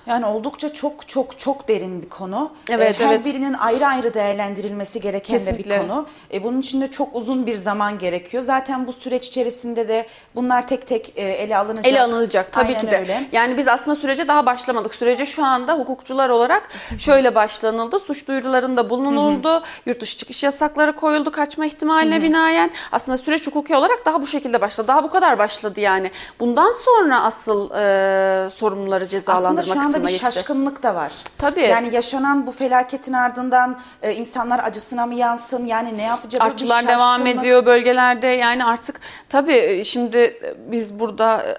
[0.07, 2.51] Yani oldukça çok çok çok derin bir konu.
[2.69, 3.25] Evet, ee, Her evet.
[3.25, 5.69] birinin ayrı ayrı değerlendirilmesi gereken Kesinlikle.
[5.69, 6.07] de bir konu.
[6.33, 8.43] Ee, bunun için de çok uzun bir zaman gerekiyor.
[8.43, 11.87] Zaten bu süreç içerisinde de bunlar tek tek e, ele alınacak.
[11.87, 12.97] Ele alınacak tabii Aynen ki de.
[12.97, 13.23] Öyle.
[13.31, 14.95] Yani biz aslında sürece daha başlamadık.
[14.95, 17.99] Sürece şu anda hukukçular olarak şöyle başlanıldı.
[17.99, 19.49] Suç duyurularında bulunuldu.
[19.49, 19.63] Hı hı.
[19.85, 22.23] Yurt dışı çıkış yasakları koyuldu kaçma ihtimaline hı hı.
[22.23, 22.71] binaen.
[22.91, 24.87] Aslında süreç hukuki olarak daha bu şekilde başladı.
[24.87, 26.11] Daha bu kadar başladı yani.
[26.39, 31.11] Bundan sonra asıl e, sorumluları cezalandırmak Aslında şu anda aslında bir şaşkınlık da var.
[31.37, 31.61] Tabii.
[31.61, 35.65] Yani yaşanan bu felaketin ardından e, insanlar acısına mı yansın?
[35.65, 36.41] Yani ne yapacak?
[36.41, 38.27] Artçılar devam ediyor bölgelerde.
[38.27, 40.41] Yani artık tabii e, şimdi
[40.71, 41.55] biz burada e,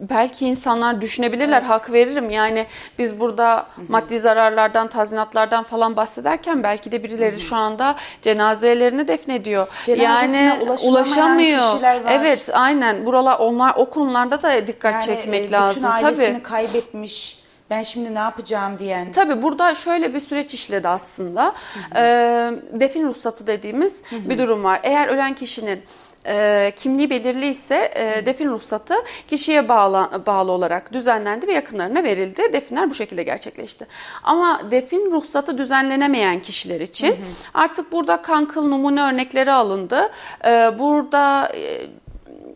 [0.00, 1.70] belki insanlar düşünebilirler evet.
[1.70, 2.66] hak veririm yani
[2.98, 3.84] biz burada hı hı.
[3.88, 7.40] maddi zararlardan tazminatlardan falan bahsederken belki de birileri hı hı.
[7.40, 15.04] şu anda cenazelerini defnediyor yani ulaşamıyor evet aynen buralar onlar o konularda da dikkat yani,
[15.04, 19.12] çekmek e, lazım bütün ailesini tabii kaybetmiş ben şimdi ne yapacağım diyen.
[19.12, 21.44] Tabii burada şöyle bir süreç işledi aslında.
[21.44, 22.04] Hı hı.
[22.04, 24.30] E, defin ruhsatı dediğimiz hı hı.
[24.30, 24.80] bir durum var.
[24.82, 25.82] Eğer ölen kişinin
[26.28, 28.94] e, kimliği belirli ise e, defin ruhsatı
[29.28, 32.52] kişiye bağlı, bağlı olarak düzenlendi ve yakınlarına verildi.
[32.52, 33.86] Definler bu şekilde gerçekleşti.
[34.22, 37.24] Ama defin ruhsatı düzenlenemeyen kişiler için hı hı.
[37.54, 40.10] artık burada kankıl numune örnekleri alındı.
[40.46, 41.86] E, burada e,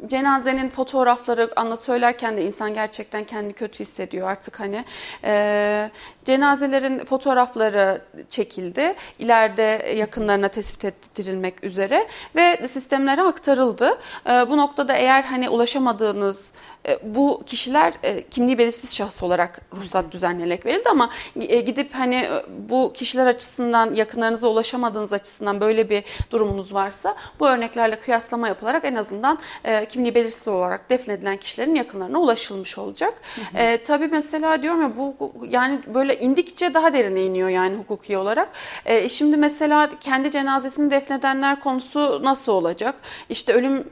[0.06, 4.84] cenazenin fotoğrafları anlat söylerken de insan gerçekten kendini kötü hissediyor artık hani.
[5.24, 5.90] E,
[6.30, 8.94] cenazelerin fotoğrafları çekildi.
[9.18, 12.06] İleride yakınlarına tespit ettirilmek üzere
[12.36, 13.98] ve sistemlere aktarıldı.
[14.26, 16.52] E, bu noktada eğer hani ulaşamadığınız
[16.88, 21.10] e, bu kişiler e, kimliği belirsiz şahıs olarak ruhsat düzenlenerek verildi ama
[21.40, 22.28] e, gidip hani
[22.68, 28.94] bu kişiler açısından yakınlarınıza ulaşamadığınız açısından böyle bir durumunuz varsa bu örneklerle kıyaslama yapılarak en
[28.94, 29.38] azından
[29.88, 33.14] kimliği belirsiz olarak defnedilen kişilerin yakınlarına ulaşılmış olacak.
[33.34, 33.62] Hı hı.
[33.62, 38.48] E, tabii mesela diyorum ya bu yani böyle indikçe daha derine iniyor yani hukuki olarak.
[38.84, 42.94] E, şimdi mesela kendi cenazesini defnedenler konusu nasıl olacak?
[43.28, 43.84] İşte ölüm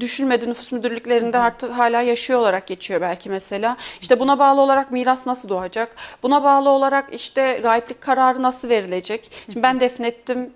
[0.00, 3.76] düşülmedi nüfus müdürlüklerinde artık hala yaşıyor olarak geçiyor belki mesela.
[4.00, 5.96] İşte buna bağlı olarak miras nasıl doğacak?
[6.22, 9.30] Buna bağlı olarak işte gayiplik kararı nasıl verilecek?
[9.44, 10.50] Şimdi ben defnettim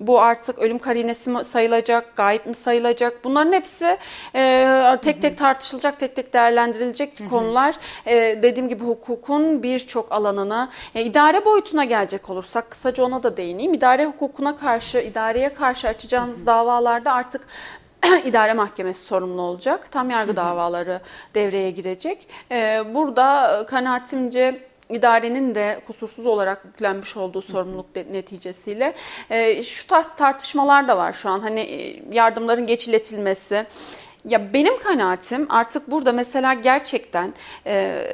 [0.00, 3.24] bu artık ölüm karinesi mi sayılacak, gayip mi sayılacak?
[3.24, 3.98] Bunların hepsi
[4.34, 7.28] e, tek tek tartışılacak, tek tek değerlendirilecek hı hı.
[7.28, 7.74] konular.
[8.06, 13.74] E, dediğim gibi hukukun birçok alanına, e, idare boyutuna gelecek olursak kısaca ona da değineyim.
[13.74, 16.46] İdare hukukuna karşı, idareye karşı açacağınız hı hı.
[16.46, 17.46] davalarda artık
[18.24, 19.90] idare mahkemesi sorumlu olacak.
[19.90, 21.00] Tam yargı davaları
[21.34, 22.28] devreye girecek.
[22.52, 28.94] E, burada kanaatimce idarenin de kusursuz olarak yüklenmiş olduğu sorumluluk neticesiyle
[29.30, 31.40] e, şu tarz tartışmalar da var şu an.
[31.40, 33.66] Hani e, yardımların geç iletilmesi.
[34.24, 37.34] Ya benim kanaatim artık burada mesela gerçekten
[37.66, 38.04] e,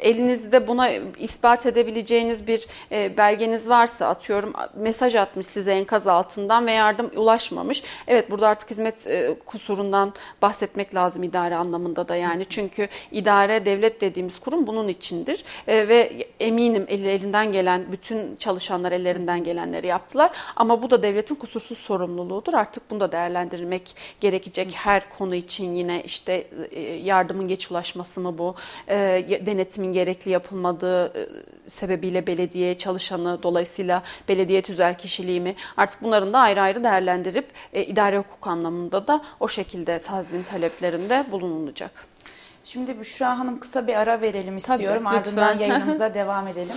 [0.00, 6.72] elinizde buna ispat edebileceğiniz bir e, belgeniz varsa atıyorum mesaj atmış size enkaz altından ve
[6.72, 7.82] yardım ulaşmamış.
[8.06, 12.44] Evet burada artık hizmet e, kusurundan bahsetmek lazım idare anlamında da yani.
[12.44, 15.44] Çünkü idare devlet dediğimiz kurum bunun içindir.
[15.66, 20.30] E, ve eminim el, elinden gelen bütün çalışanlar ellerinden gelenleri yaptılar.
[20.56, 22.54] Ama bu da devletin kusursuz sorumluluğudur.
[22.54, 28.38] Artık bunu da değerlendirmek gerekecek her konu için yine işte e, yardımın geç ulaşması mı
[28.38, 28.54] bu,
[28.88, 28.96] e,
[29.46, 31.28] denetimin gerekli yapılmadığı e,
[31.66, 37.84] sebebiyle belediye çalışanı dolayısıyla belediye tüzel kişiliği mi artık bunların da ayrı ayrı değerlendirip e,
[37.84, 42.06] idare hukuk anlamında da o şekilde tazmin taleplerinde bulunulacak.
[42.64, 45.04] Şimdi Büşra Hanım kısa bir ara verelim istiyorum.
[45.04, 46.76] Tabii, Ardından yayınımıza devam edelim.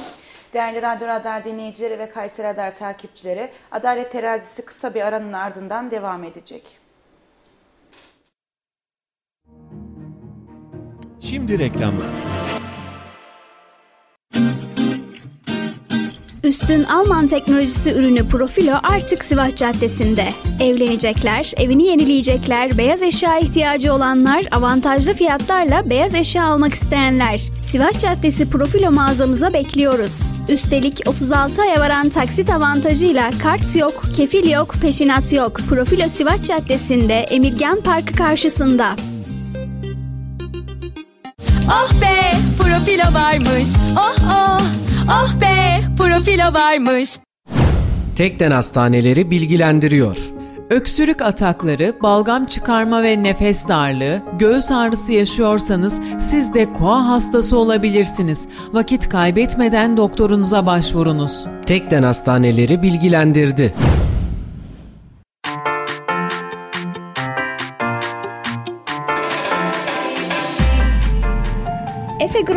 [0.54, 6.24] Değerli Radyo Radar dinleyicileri ve Kayseri Radar takipçileri, Adalet Terazisi kısa bir aranın ardından devam
[6.24, 6.64] edecek.
[11.20, 12.08] Şimdi reklamlar.
[16.44, 20.30] Üstün Alman teknolojisi ürünü Profilo artık Sivas Caddesi'nde.
[20.60, 27.42] Evlenecekler, evini yenileyecekler, beyaz eşya ihtiyacı olanlar, avantajlı fiyatlarla beyaz eşya almak isteyenler.
[27.62, 30.32] Sivas Caddesi Profilo mağazamıza bekliyoruz.
[30.50, 35.60] Üstelik 36 aya varan taksit avantajıyla kart yok, kefil yok, peşinat yok.
[35.70, 38.96] Profilo Sivas Caddesi'nde Emirgan Parkı karşısında.
[41.68, 43.70] Oh be, Profilo varmış.
[43.98, 44.62] Oh oh.
[45.10, 45.63] Oh be,
[45.98, 47.20] profilo varmış.
[48.16, 50.18] Tekden Hastaneleri bilgilendiriyor.
[50.70, 58.48] Öksürük atakları, balgam çıkarma ve nefes darlığı, göğüs ağrısı yaşıyorsanız siz de koa hastası olabilirsiniz.
[58.74, 61.46] Vakit kaybetmeden doktorunuza başvurunuz.
[61.66, 63.74] Tekden Hastaneleri bilgilendirdi.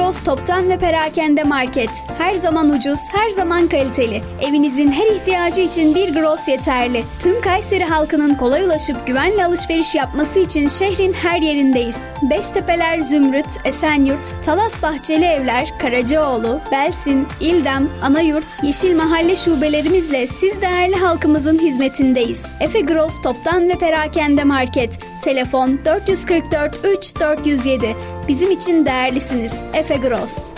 [0.07, 1.91] Gross Toptan ve Perakende Market.
[2.19, 4.23] Her zaman ucuz, her zaman kaliteli.
[4.41, 7.05] Evinizin her ihtiyacı için bir Gross yeterli.
[7.19, 11.99] Tüm Kayseri halkının kolay ulaşıp güvenle alışveriş yapması için şehrin her yerindeyiz.
[12.23, 20.97] Beştepeler Zümrüt, Esenyurt, Talas Bahçeli Evler, Karacaoğlu, Belsin, İldem, Anayurt, Yeşil Mahalle şubelerimizle siz değerli
[20.97, 22.43] halkımızın hizmetindeyiz.
[22.61, 24.99] Efe Gross Toptan ve Perakende Market.
[25.23, 27.97] Telefon 444 3 407.
[28.29, 29.55] Bizim için değerlisiniz.
[29.75, 30.55] Efe Gross.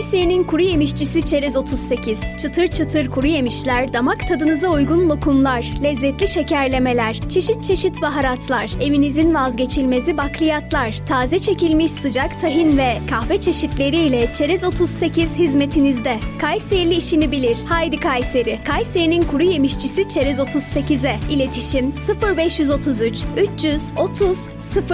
[0.00, 2.20] Kayseri'nin kuru yemişçisi Çerez 38.
[2.42, 10.16] Çıtır çıtır kuru yemişler, damak tadınıza uygun lokumlar, lezzetli şekerlemeler, çeşit çeşit baharatlar, evinizin vazgeçilmezi
[10.16, 16.18] bakliyatlar, taze çekilmiş sıcak tahin ve kahve çeşitleriyle Çerez 38 hizmetinizde.
[16.38, 17.58] Kayserili işini bilir.
[17.68, 18.58] Haydi Kayseri.
[18.64, 21.18] Kayseri'nin kuru yemişçisi Çerez 38'e.
[21.30, 21.92] İletişim
[22.36, 23.24] 0533
[23.54, 24.48] 330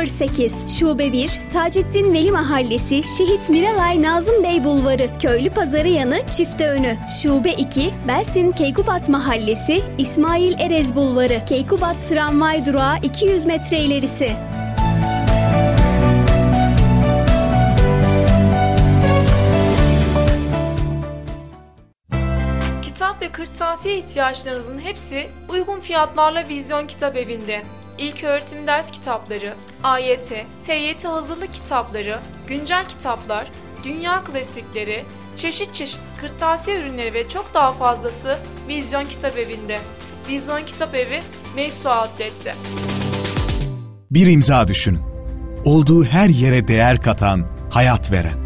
[0.06, 6.20] 08 Şube 1 Taceddin Veli Mahallesi Şehit Miralay Nazım Bey Bulvarı Bulvarı, Köylü Pazarı yanı
[6.30, 6.96] Çifte Önü.
[7.22, 14.36] Şube 2, Belsin Keykubat Mahallesi, İsmail Erez Bulvarı, Keykubat Tramvay Durağı 200 metre ilerisi.
[22.82, 27.62] Kitap ve kırtasiye ihtiyaçlarınızın hepsi uygun fiyatlarla Vizyon Kitap Evi'nde.
[27.98, 33.46] İlk öğretim ders kitapları, AYT, TYT hazırlık kitapları, güncel kitaplar,
[33.84, 35.04] dünya klasikleri,
[35.36, 39.78] çeşit çeşit kırtasiye ürünleri ve çok daha fazlası Vizyon Kitap Evi'nde.
[40.28, 41.22] Vizyon Kitap Evi,
[41.56, 42.54] Meysu Outlet'te.
[44.10, 45.00] Bir imza düşünün.
[45.64, 48.38] Olduğu her yere değer katan, hayat veren.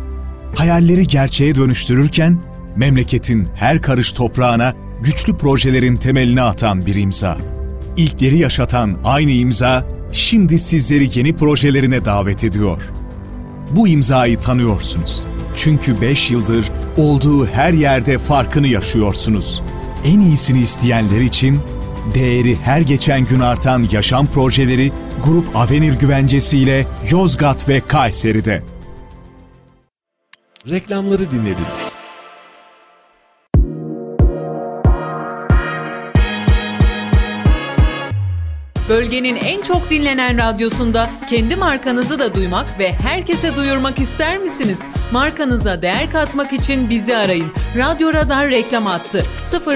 [0.54, 2.40] Hayalleri gerçeğe dönüştürürken,
[2.76, 7.38] memleketin her karış toprağına güçlü projelerin temelini atan bir imza.
[7.96, 12.99] İlkleri yaşatan aynı imza, şimdi sizleri yeni projelerine davet ediyor.''
[13.70, 15.26] Bu imzayı tanıyorsunuz.
[15.56, 19.62] Çünkü 5 yıldır olduğu her yerde farkını yaşıyorsunuz.
[20.04, 21.60] En iyisini isteyenler için
[22.14, 24.92] değeri her geçen gün artan yaşam projeleri
[25.24, 28.62] Grup Avenir güvencesiyle Yozgat ve Kayseri'de.
[30.70, 31.79] Reklamları dinlediniz.
[38.90, 44.78] Bölgenin en çok dinlenen radyosunda kendi markanızı da duymak ve herkese duyurmak ister misiniz?
[45.12, 47.46] Markanıza değer katmak için bizi arayın.
[47.76, 49.24] Radyo Radar reklam attı.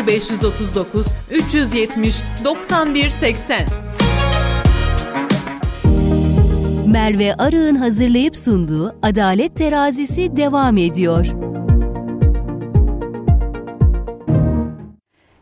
[0.08, 3.66] 0539 370 91 80.
[6.86, 11.53] Merve Arı'nın hazırlayıp sunduğu Adalet Terazisi devam ediyor.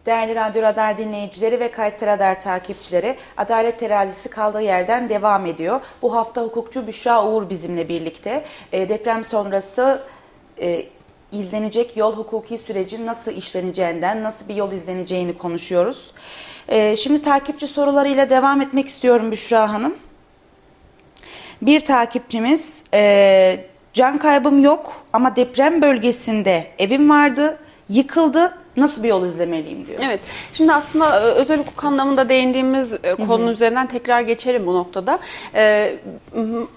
[0.06, 5.80] Değerli Radyo Radar dinleyicileri ve Kayseri Radar takipçileri Adalet Terazisi kaldığı yerden devam ediyor.
[6.02, 8.44] Bu hafta hukukçu Büşra Uğur bizimle birlikte.
[8.72, 10.02] E, deprem sonrası
[10.60, 10.86] e,
[11.32, 16.12] izlenecek yol hukuki sürecin nasıl işleneceğinden, nasıl bir yol izleneceğini konuşuyoruz.
[16.68, 19.96] E, şimdi takipçi sorularıyla devam etmek istiyorum Büşra Hanım.
[21.62, 29.24] Bir takipçimiz e, can kaybım yok ama deprem bölgesinde evim vardı, yıkıldı nasıl bir yol
[29.24, 29.98] izlemeliyim diyor.
[30.02, 30.20] Evet.
[30.52, 35.18] Şimdi aslında e, özel hukuk anlamında değindiğimiz e, konunun üzerinden tekrar geçelim bu noktada.
[35.54, 35.94] E,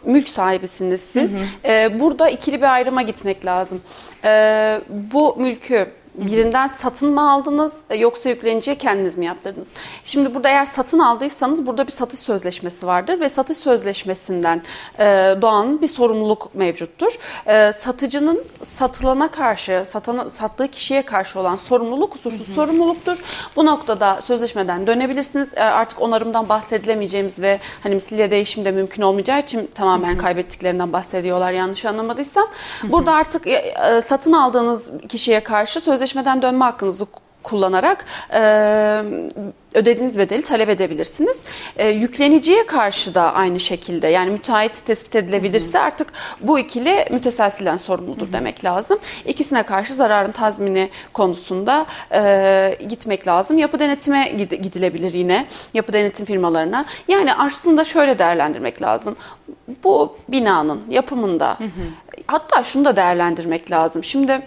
[0.05, 1.33] mülk sahibisiniz siz.
[1.33, 1.71] Hı hı.
[1.71, 3.81] E, burada ikili bir ayrıma gitmek lazım.
[4.23, 5.87] E, bu mülkü
[6.17, 9.69] birinden satın mı aldınız e, yoksa yükleniciye kendiniz mi yaptırdınız?
[10.03, 14.61] Şimdi burada eğer satın aldıysanız burada bir satış sözleşmesi vardır ve satış sözleşmesinden
[14.99, 15.05] e,
[15.41, 17.17] doğan bir sorumluluk mevcuttur.
[17.47, 22.55] E, satıcının satılana karşı, satan, sattığı kişiye karşı olan sorumluluk kusursuz hı hı.
[22.55, 23.17] sorumluluktur.
[23.55, 25.53] Bu noktada sözleşmeden dönebilirsiniz.
[25.57, 30.17] Artık onarımdan bahsedilemeyeceğimiz ve hani misliyle değişim de mümkün olmayacağı için tamamen hı hı.
[30.17, 32.47] kaybettiklerinden bahsediyorlar yanlış anlamadıysam.
[32.81, 32.91] Hı hı.
[32.91, 33.45] Burada artık
[34.03, 37.05] satın aldığınız kişiye karşı sözleşme sözleşmeden dönme hakkınızı
[37.43, 38.39] kullanarak e,
[39.73, 41.43] ödediğiniz bedeli talep edebilirsiniz.
[41.77, 48.31] E, yükleniciye karşı da aynı şekilde yani müteahhit tespit edilebilirse artık bu ikili müteselsilen sorumludur
[48.31, 48.99] demek lazım.
[49.25, 53.57] İkisine karşı zararın tazmini konusunda e, gitmek lazım.
[53.57, 54.29] Yapı denetime
[54.61, 56.85] gidilebilir yine yapı denetim firmalarına.
[57.07, 59.15] Yani aslında şöyle değerlendirmek lazım.
[59.83, 61.57] Bu binanın yapımında
[62.27, 64.03] hatta şunu da değerlendirmek lazım.
[64.03, 64.41] Şimdi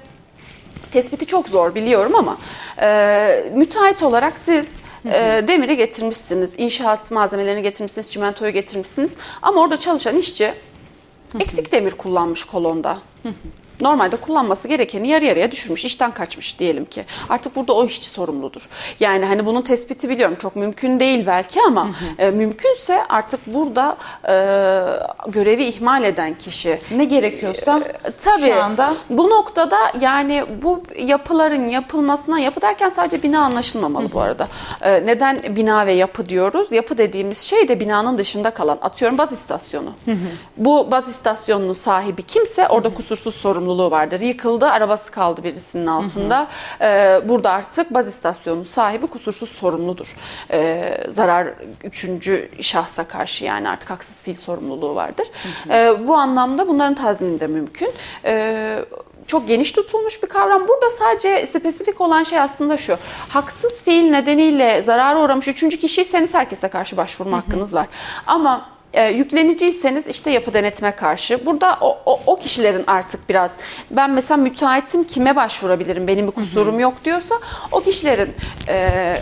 [0.93, 2.39] Tespiti çok zor biliyorum ama
[2.82, 9.14] e, müteahhit olarak siz e, demiri getirmişsiniz, inşaat malzemelerini getirmişsiniz, çimentoyu getirmişsiniz.
[9.43, 10.55] Ama orada çalışan işçi
[11.41, 12.99] eksik demir kullanmış kolonda.
[13.81, 17.05] Normalde kullanması gerekeni yarı yarıya düşürmüş, işten kaçmış diyelim ki.
[17.29, 18.68] Artık burada o işçi sorumludur.
[19.01, 22.22] Yani hani bunun tespiti biliyorum çok mümkün değil belki ama hı hı.
[22.22, 24.35] E, mümkünse artık burada e,
[25.31, 26.81] görevi ihmal eden kişi.
[26.97, 28.95] Ne gerekiyorsa e, tabii, şu anda.
[29.11, 34.12] Bu noktada yani bu yapıların yapılmasına, yapı derken sadece bina anlaşılmamalı hı hı.
[34.12, 34.49] bu arada.
[34.83, 36.72] E, neden bina ve yapı diyoruz?
[36.72, 38.79] Yapı dediğimiz şey de binanın dışında kalan.
[38.83, 39.93] Atıyorum baz istasyonu.
[40.05, 40.16] Hı hı.
[40.57, 42.97] Bu baz istasyonunun sahibi kimse orada hı hı.
[42.97, 44.21] kusursuz sorumlu sorumluluğu vardır.
[44.21, 46.39] Yıkıldı, arabası kaldı birisinin altında.
[46.39, 46.89] Hı hı.
[46.89, 50.16] Ee, burada artık baz istasyonu sahibi kusursuz sorumludur.
[50.51, 51.49] Ee, zarar
[51.85, 55.27] üçüncü şahsa karşı yani artık haksız fiil sorumluluğu vardır.
[55.43, 55.77] Hı hı.
[55.77, 57.93] Ee, bu anlamda bunların tazmini de mümkün.
[58.25, 58.79] Ee,
[59.27, 60.69] çok geniş tutulmuş bir kavram.
[60.69, 62.97] Burada sadece spesifik olan şey aslında şu.
[63.29, 67.87] Haksız fiil nedeniyle zarara uğramış üçüncü kişiyseniz herkese karşı başvurma hakkınız var.
[68.27, 71.47] Ama e, yükleniciyseniz işte yapı denetime karşı.
[71.47, 73.53] Burada o, o, o kişilerin artık biraz
[73.91, 77.34] ben mesela müteahhitim kime başvurabilirim benim bir kusurum yok diyorsa
[77.72, 78.34] o kişilerin
[78.68, 79.18] e,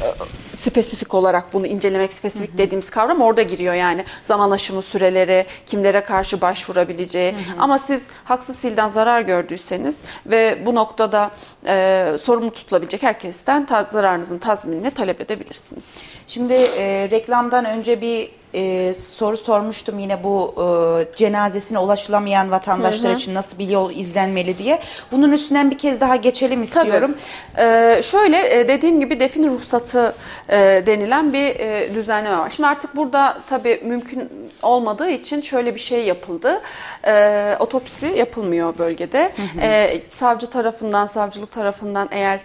[0.56, 2.58] spesifik olarak bunu incelemek spesifik hı hı.
[2.58, 7.40] dediğimiz kavram orada giriyor yani zaman aşımı süreleri kimlere karşı başvurabileceği hı hı.
[7.58, 11.30] ama siz haksız fiilden zarar gördüyseniz ve bu noktada
[11.66, 15.94] e, sorumlu tutulabilecek herkesten ta, zararınızın tazminini talep edebilirsiniz.
[16.26, 23.34] Şimdi e, reklamdan önce bir e, soru sormuştum yine bu e, cenazesine ulaşılamayan vatandaşlar için
[23.34, 24.78] nasıl bir yol izlenmeli diye.
[25.12, 27.14] Bunun üstünden bir kez daha geçelim istiyorum.
[27.56, 27.66] Tabii.
[27.66, 30.14] Ee, şöyle e, dediğim gibi defin ruhsatı
[30.48, 32.50] e, denilen bir e, düzenleme var.
[32.50, 34.28] Şimdi artık burada tabii mümkün
[34.62, 36.62] olmadığı için şöyle bir şey yapıldı.
[37.06, 39.32] E, otopsi yapılmıyor bölgede.
[39.36, 39.60] Hı hı.
[39.60, 42.40] E, savcı tarafından, savcılık tarafından eğer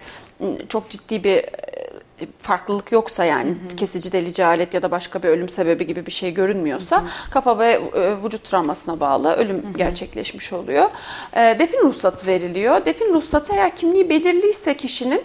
[0.68, 1.44] çok ciddi bir
[2.38, 3.76] farklılık yoksa yani hı hı.
[3.76, 7.30] kesici delici alet ya da başka bir ölüm sebebi gibi bir şey görünmüyorsa hı hı.
[7.30, 9.72] kafa ve e, vücut travmasına bağlı ölüm hı hı.
[9.76, 10.90] gerçekleşmiş oluyor.
[11.32, 12.84] E, defin ruhsatı veriliyor.
[12.84, 15.22] Defin ruhsatı eğer kimliği belirliyse kişinin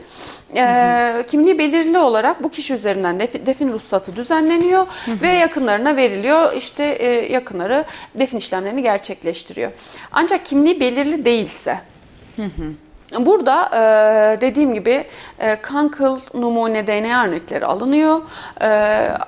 [0.56, 1.26] e, hı hı.
[1.26, 5.22] kimliği belirli olarak bu kişi üzerinden defin, defin ruhsatı düzenleniyor hı hı.
[5.22, 6.54] ve yakınlarına veriliyor.
[6.54, 7.86] İşte e, yakınları
[8.16, 9.72] defin işlemlerini gerçekleştiriyor.
[10.12, 11.82] Ancak kimliği belirli değilse
[12.36, 12.87] hı hı.
[13.20, 15.08] Burada e, dediğim gibi
[15.40, 18.22] e, kan kıl numune DNA örnekleri alınıyor.
[18.62, 18.68] E,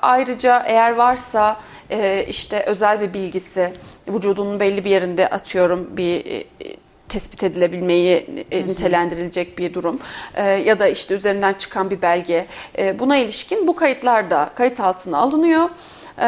[0.01, 1.57] ayrıca eğer varsa
[1.91, 3.73] e, işte özel bir bilgisi
[4.07, 6.43] vücudunun belli bir yerinde atıyorum bir e,
[7.09, 9.99] tespit edilebilmeyi e, nitelendirilecek bir durum
[10.35, 12.45] e, ya da işte üzerinden çıkan bir belge
[12.77, 15.69] e, buna ilişkin bu kayıtlar da kayıt altına alınıyor.
[16.19, 16.25] E,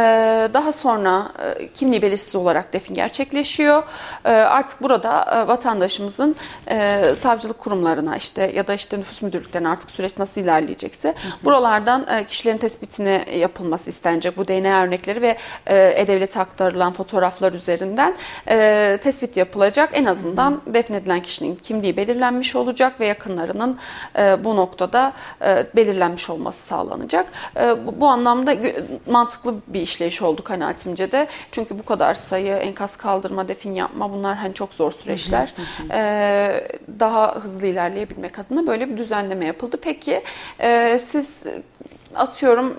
[0.54, 3.84] daha sonra e, kimliği belirsiz olarak defin gerçekleşiyor.
[4.26, 6.36] E, artık burada e, vatandaşımızın
[6.68, 12.58] e, savcılık kurumlarına işte ya da işte nüfus müdürlüklerine artık süreç nasıl ilerleyecekse buralardan kişilerin
[12.58, 14.38] tespitine yapılması istenecek.
[14.38, 18.16] Bu DNA örnekleri ve E-Devlet'e aktarılan fotoğraflar üzerinden
[18.98, 19.90] tespit yapılacak.
[19.94, 23.78] En azından defnedilen kişinin kimliği belirlenmiş olacak ve yakınlarının
[24.44, 25.14] bu noktada
[25.76, 27.26] belirlenmiş olması sağlanacak.
[28.00, 28.56] Bu, anlamda
[29.08, 31.28] mantıklı bir işleyiş oldu kanaatimce de.
[31.52, 35.54] Çünkü bu kadar sayı, enkaz kaldırma, defin yapma bunlar hani çok zor süreçler.
[35.92, 36.68] E,
[37.00, 39.78] daha hızlı ilerleyebilmek adına böyle bir düzenleme yapıldı.
[39.82, 40.24] Peki
[40.60, 41.44] e, siz
[42.16, 42.76] atıyorum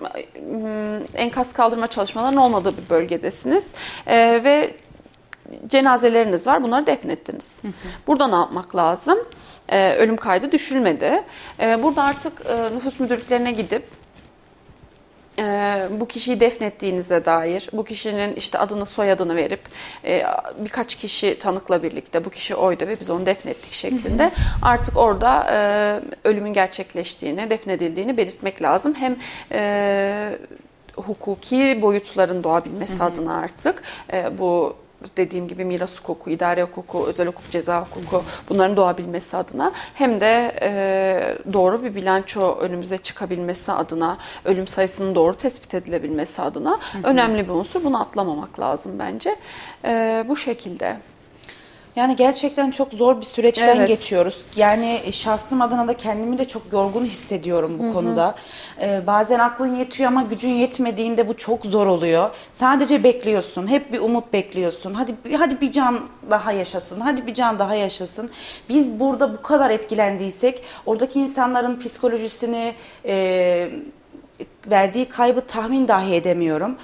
[0.51, 3.71] m, enkaz kaldırma çalışmalarının olmadığı bir bölgedesiniz
[4.07, 4.75] E, ve
[5.67, 6.63] cenazeleriniz var.
[6.63, 7.61] Bunları defnettiniz.
[8.07, 9.19] Burada ne yapmak lazım?
[9.69, 11.23] Ee, ölüm kaydı düşülmedi.
[11.59, 13.87] Ee, burada artık e, nüfus müdürlüklerine gidip
[15.39, 19.61] e, bu kişiyi defnettiğinize dair, bu kişinin işte adını soyadını verip
[20.05, 20.23] e,
[20.57, 24.31] birkaç kişi tanıkla birlikte bu kişi oydu ve biz onu defnettik şeklinde.
[24.61, 25.57] Artık orada e,
[26.27, 28.93] ölümün gerçekleştiğini, defnedildiğini belirtmek lazım.
[28.93, 29.15] Hem
[29.51, 30.37] e,
[30.95, 34.82] hukuki boyutların doğabilmesi adına artık e, bu
[35.17, 40.55] dediğim gibi miras hukuku, idare hukuku, özel hukuk, ceza hukuku bunların doğabilmesi adına hem de
[40.61, 47.53] e, doğru bir bilanço önümüze çıkabilmesi adına, ölüm sayısının doğru tespit edilebilmesi adına önemli bir
[47.53, 47.83] unsur.
[47.83, 49.35] Bunu atlamamak lazım bence.
[49.85, 50.97] E, bu şekilde.
[51.95, 53.87] Yani gerçekten çok zor bir süreçten Evet.
[53.87, 54.45] geçiyoruz.
[54.55, 58.35] Yani şahsım adına da kendimi de çok yorgun hissediyorum bu konuda.
[58.81, 62.29] Ee, bazen aklın yetiyor ama gücün yetmediğinde bu çok zor oluyor.
[62.51, 63.67] Sadece bekliyorsun.
[63.67, 64.93] Hep bir umut bekliyorsun.
[64.93, 65.99] Hadi hadi bir can
[66.31, 66.99] daha yaşasın.
[66.99, 68.29] Hadi bir can daha yaşasın.
[68.69, 72.73] Biz burada bu kadar etkilendiysek oradaki insanların psikolojisini
[73.05, 73.69] e,
[74.67, 76.77] verdiği kaybı tahmin dahi edemiyorum.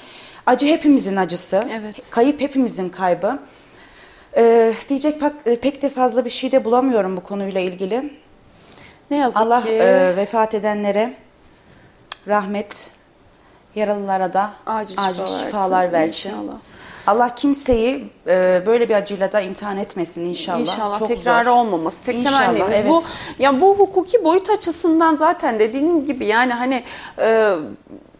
[0.46, 1.64] Acı hepimizin acısı.
[1.72, 2.10] Evet.
[2.12, 3.40] Kayıp hepimizin kaybı.
[4.40, 8.14] Ee, diyecek pek, pek de fazla bir şey de bulamıyorum bu konuyla ilgili.
[9.12, 11.14] Ne yazık Allah ki e, vefat edenlere
[12.28, 12.92] rahmet,
[13.76, 16.30] yaralılara da acil, acil şifalar, şifalar versin.
[16.30, 16.58] İnşallah.
[17.08, 20.60] Allah kimseyi e, böyle bir acıyla da imtihan etmesin inşallah.
[20.60, 21.46] İnşallah Çok zor.
[21.46, 22.04] olmaması.
[22.04, 22.90] Tek temennimiz evet.
[22.90, 23.04] bu.
[23.40, 26.84] Ya bu hukuki boyut açısından zaten dediğim gibi yani hani
[27.20, 27.56] e,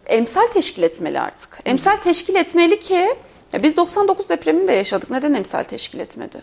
[0.06, 1.58] emsal teşkil etmeli artık.
[1.64, 3.16] Emsal teşkil etmeli ki
[3.52, 5.10] ya biz 99 depremini de yaşadık.
[5.10, 6.42] Neden emsal teşkil etmedi?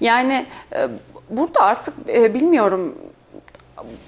[0.00, 0.88] Yani e,
[1.30, 2.98] burada artık e, bilmiyorum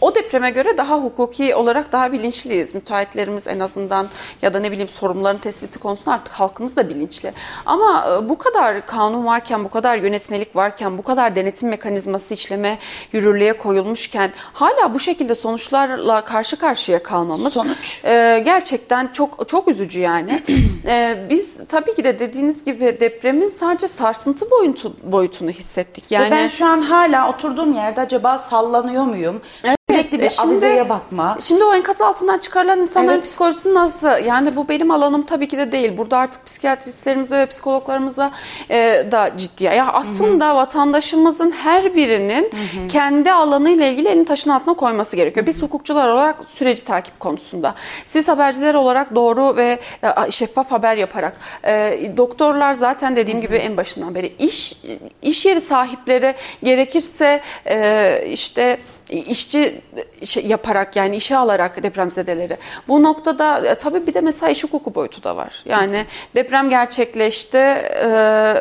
[0.01, 2.75] o depreme göre daha hukuki olarak daha bilinçliyiz.
[2.75, 4.09] Müteahhitlerimiz en azından
[4.43, 7.33] ya da ne bileyim sorumluların tespiti konusunda artık halkımız da bilinçli.
[7.67, 12.79] Ama e, bu kadar kanun varken, bu kadar yönetmelik varken, bu kadar denetim mekanizması işleme
[13.13, 18.05] yürürlüğe koyulmuşken hala bu şekilde sonuçlarla karşı karşıya kalmamız Sonuç?
[18.05, 20.43] e, gerçekten çok çok üzücü yani.
[20.89, 26.13] E, biz tabii ki de dediğiniz gibi depremin sadece sarsıntı boyutu, boyutunu hissettik.
[26.13, 29.43] Ve Yani ben şu an hala oturduğum yerde acaba sallanıyor muyum?
[30.25, 31.37] E, şimdi- avizeye bakma.
[31.41, 33.25] Şimdi o enkaz altından çıkarılan insanların Evet.
[33.25, 34.25] psikolojisi nasıl?
[34.25, 35.99] Yani bu benim alanım tabii ki de değil.
[35.99, 38.31] Burada artık psikiyatristlerimize ve psikologlarımıza
[38.71, 39.65] e, da ciddi.
[39.65, 42.51] Ya aslında vatandaşımızın her birinin
[42.89, 45.47] kendi alanıyla ilgili elini taşın altına koyması gerekiyor.
[45.47, 47.75] Biz hukukçular olarak süreci takip konusunda.
[48.07, 49.79] Siz haberciler olarak doğru ve
[50.27, 51.37] e, şeffaf haber yaparak.
[51.67, 54.77] e, doktorlar zaten dediğim gibi en başından beri iş
[55.23, 59.81] iş yeri sahipleri gerekirse e, işte işçi
[60.25, 62.57] şey yaparak yani işe alarak depremzedeleri.
[62.89, 65.63] Bu noktada e, tabii bir de mesela iş hukuku boyutu da var.
[65.67, 68.07] Yani deprem gerçekleşti, e,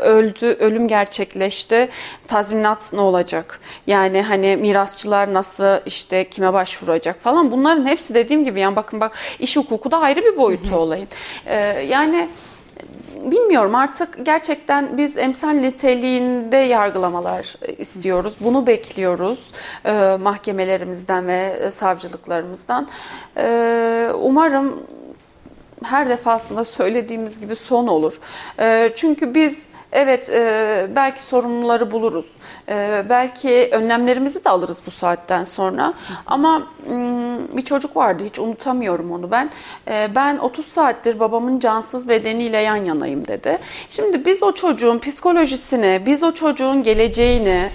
[0.02, 1.90] öldü, ölüm gerçekleşti.
[2.28, 3.60] Tazminat ne olacak?
[3.88, 7.52] Yani hani mirasçılar nasıl işte kime başvuracak falan.
[7.52, 11.08] Bunların hepsi dediğim gibi yani bakın bak iş hukuku da ayrı bir boyutu olayın.
[11.46, 11.56] E,
[11.90, 12.30] yani
[13.32, 18.36] bilmiyorum artık gerçekten biz emsal niteliğinde yargılamalar istiyoruz.
[18.40, 19.52] Bunu bekliyoruz
[19.86, 22.88] e, mahkemelerimizden ve e, savcılıklarımızdan.
[23.38, 24.84] E, umarım
[25.84, 28.20] her defasında söylediğimiz gibi son olur.
[28.60, 32.26] E, çünkü biz evet e, belki sorumluları buluruz.
[32.70, 35.94] E, belki önlemlerimizi de alırız bu saatten sonra.
[36.28, 39.50] Ama mm, bir çocuk vardı hiç unutamıyorum onu ben.
[39.88, 43.60] E, ben 30 saattir babamın cansız bedeniyle yan yanayım dedi.
[43.90, 47.70] Şimdi biz o çocuğun psikolojisini, biz o çocuğun geleceğini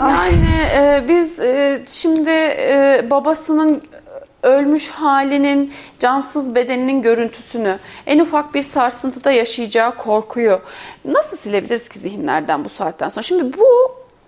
[0.00, 3.82] yani e, biz e, şimdi e, babasının
[4.42, 10.60] ölmüş halinin, cansız bedeninin görüntüsünü, en ufak bir sarsıntıda yaşayacağı korkuyu
[11.04, 13.22] nasıl silebiliriz ki zihinlerden bu saatten sonra?
[13.22, 13.66] Şimdi bu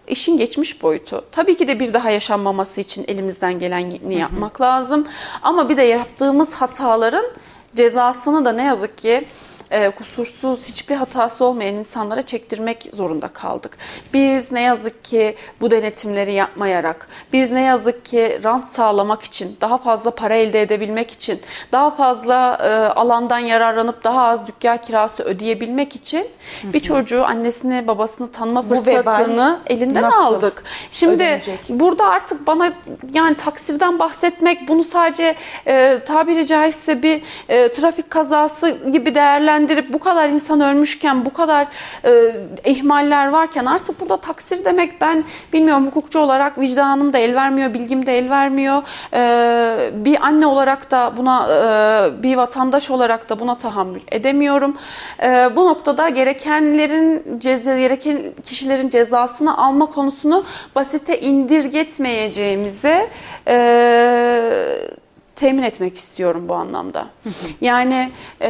[0.09, 1.25] işin geçmiş boyutu.
[1.33, 5.07] Tabii ki de bir daha yaşanmaması için elimizden geleni yapmak lazım.
[5.43, 7.27] Ama bir de yaptığımız hataların
[7.75, 9.25] cezasını da ne yazık ki
[9.73, 13.79] e, kusursuz hiçbir hatası olmayan insanlara çektirmek zorunda kaldık.
[14.15, 19.79] Biz ne yazık ki bu denetimleri yapmayarak, biz ne yazık ki rant sağlamak için, daha
[19.79, 21.41] fazla para elde edebilmek için,
[21.73, 26.29] daha fazla e, alandan yararlanıp daha az dükkan kirası ödeyebilmek için
[26.65, 30.65] bir çocuğu annesini babasını tanıma fırsatını elinden aldık.
[30.91, 31.61] Şimdi ödenecek?
[31.69, 32.73] burada artık bana
[33.13, 35.35] yani taksirden bahsetmek bunu sadece
[35.67, 39.15] e, tabiri caizse bir e, trafik kazası gibi
[39.63, 41.67] değerlendirip bu kadar insan ölmüşken bu kadar
[42.05, 42.35] e,
[42.65, 48.07] ihmaller varken artık burada taksir demek ben bilmiyorum hukukçu olarak vicdanım da el vermiyor, bilgim
[48.07, 48.83] de el vermiyor.
[49.15, 54.77] E, bir anne olarak da buna e, bir vatandaş olarak da buna tahammül edemiyorum.
[55.23, 60.45] E, bu noktada gerekenlerin ceza gereken kişilerin cezasını alma konusunu
[60.75, 63.09] basite indirgetmeyeceğimize
[63.49, 65.02] e,
[65.43, 67.07] temin etmek istiyorum bu anlamda.
[67.61, 68.49] Yani e,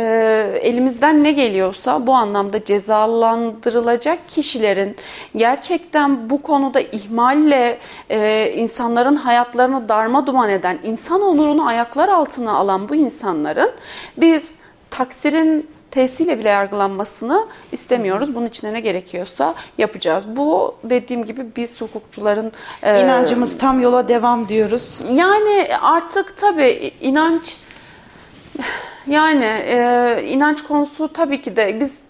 [0.62, 4.96] elimizden ne geliyorsa bu anlamda cezalandırılacak kişilerin
[5.36, 7.78] gerçekten bu konuda ihmalle
[8.10, 13.70] e, insanların hayatlarını darma duman eden, insan onurunu ayaklar altına alan bu insanların
[14.16, 14.54] biz
[14.90, 18.34] taksirin tesisiyle bile yargılanmasını istemiyoruz.
[18.34, 20.36] Bunun için de ne gerekiyorsa yapacağız.
[20.36, 25.02] Bu dediğim gibi biz hukukçuların e, İnancımız tam yola devam diyoruz.
[25.12, 27.56] yani artık tabii inanç
[29.06, 32.02] yani e, inanç konusu tabii ki de biz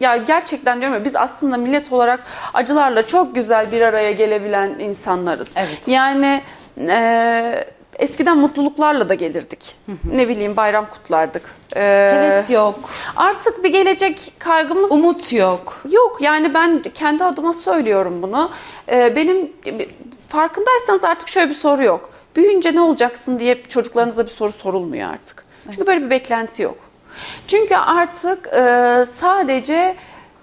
[0.00, 2.20] ya gerçekten diyorum ya biz aslında millet olarak
[2.54, 5.54] acılarla çok güzel bir araya gelebilen insanlarız.
[5.56, 5.88] Evet.
[5.88, 6.42] Yani
[6.78, 7.64] e,
[7.98, 9.76] eskiden mutluluklarla da gelirdik.
[10.04, 11.42] Ne bileyim bayram kutlardık.
[11.76, 11.80] E,
[12.14, 12.80] Heves yok,
[13.16, 15.82] Artık bir gelecek kaygımız umut yok.
[15.90, 18.50] Yok yani ben kendi adıma söylüyorum bunu.
[18.90, 19.52] Ee, benim
[20.28, 22.10] farkındaysanız artık şöyle bir soru yok.
[22.36, 25.44] Büyüyünce ne olacaksın diye çocuklarınıza bir soru sorulmuyor artık.
[25.70, 26.76] Çünkü böyle bir beklenti yok.
[27.48, 29.96] Çünkü artık e, sadece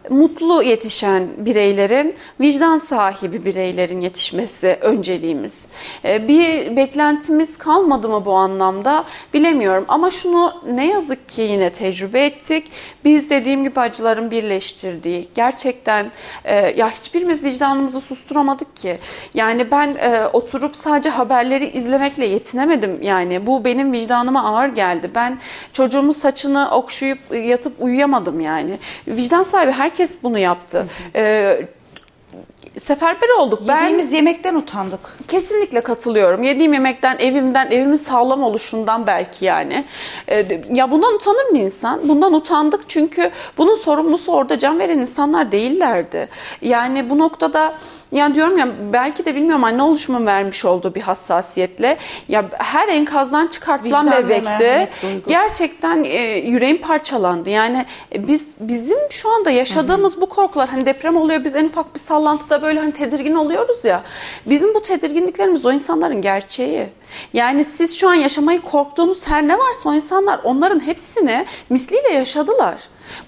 [0.09, 5.67] mutlu yetişen bireylerin, vicdan sahibi bireylerin yetişmesi önceliğimiz.
[6.05, 9.85] E, Bir beklentimiz kalmadı mı bu anlamda bilemiyorum.
[9.87, 12.71] Ama şunu ne yazık ki yine tecrübe ettik.
[13.05, 16.11] Biz dediğim gibi acıların birleştirdiği, gerçekten
[16.43, 18.97] e, ya hiçbirimiz vicdanımızı susturamadık ki.
[19.33, 22.99] Yani ben e, oturup sadece haberleri izlemekle yetinemedim.
[23.01, 25.11] Yani bu benim vicdanıma ağır geldi.
[25.15, 25.37] Ben
[25.73, 28.79] çocuğumun saçını okşayıp yatıp uyuyamadım yani.
[29.07, 29.91] Vicdan sahibi herkes
[30.23, 30.85] bunu yaptı.
[31.15, 31.57] E,
[32.79, 33.61] seferber olduk.
[33.67, 35.17] Ben Yediğimiz yemekten utandık.
[35.27, 36.43] Kesinlikle katılıyorum.
[36.43, 39.85] Yediğim yemekten, evimden, evimin sağlam oluşundan belki yani.
[40.29, 42.09] Ee, ya bundan utanır mı insan?
[42.09, 46.29] Bundan utandık çünkü bunun sorumlusu orada can veren insanlar değillerdi.
[46.61, 47.73] Yani bu noktada
[48.11, 51.97] yani diyorum ya belki de bilmiyorum anne oluşumun vermiş olduğu bir hassasiyetle
[52.27, 54.89] ya her enkazdan çıkartılan Vicdan bebekte
[55.27, 57.49] gerçekten e, yüreğim parçalandı.
[57.49, 61.95] Yani e, biz bizim şu anda yaşadığımız bu korkular hani deprem oluyor biz en ufak
[61.95, 64.03] bir sallantıda böyle hani tedirgin oluyoruz ya.
[64.45, 66.89] Bizim bu tedirginliklerimiz o insanların gerçeği.
[67.33, 72.77] Yani siz şu an yaşamayı korktuğunuz her ne varsa o insanlar onların hepsini misliyle yaşadılar.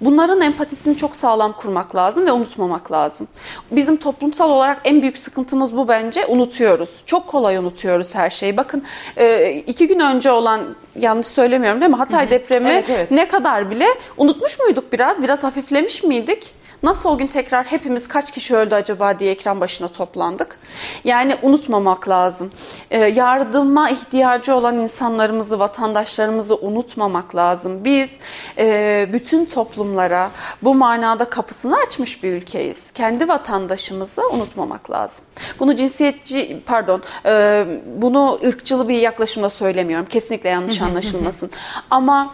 [0.02, 3.28] Bunların empatisini çok sağlam kurmak lazım ve unutmamak lazım.
[3.72, 6.26] Bizim toplumsal olarak en büyük sıkıntımız bu bence.
[6.26, 6.90] Unutuyoruz.
[7.06, 8.58] Çok kolay unutuyoruz her şeyi.
[8.58, 8.84] Bakın
[9.18, 11.98] e, iki gün önce olan yanlış söylemiyorum değil mi?
[11.98, 13.12] Hatay depremi Evet, evet.
[13.12, 15.24] ne kadar bile unutmuş muyduk biraz?
[15.24, 16.54] Biraz hafiflemiş miydik?
[16.84, 20.60] Nasıl o gün tekrar hepimiz kaç kişi öldü acaba diye ekran başına toplandık.
[21.04, 22.52] Yani unutmamak lazım.
[22.92, 27.86] Ee, yardıma ihtiyacı olan insanlarımızı, vatandaşlarımızı unutmamak lazım.
[27.86, 28.18] Biz
[28.58, 30.32] e, bütün toplumlara
[30.64, 32.92] bu manada kapısını açmış bir ülkeyiz.
[32.92, 35.26] Kendi vatandaşımızı unutmamak lazım.
[35.60, 37.66] Bunu cinsiyetçi, pardon, e,
[37.96, 40.06] bunu ırkçılı bir yaklaşımla söylemiyorum.
[40.06, 41.52] Kesinlikle yanlış anlaşılmasın.
[41.90, 42.34] Ama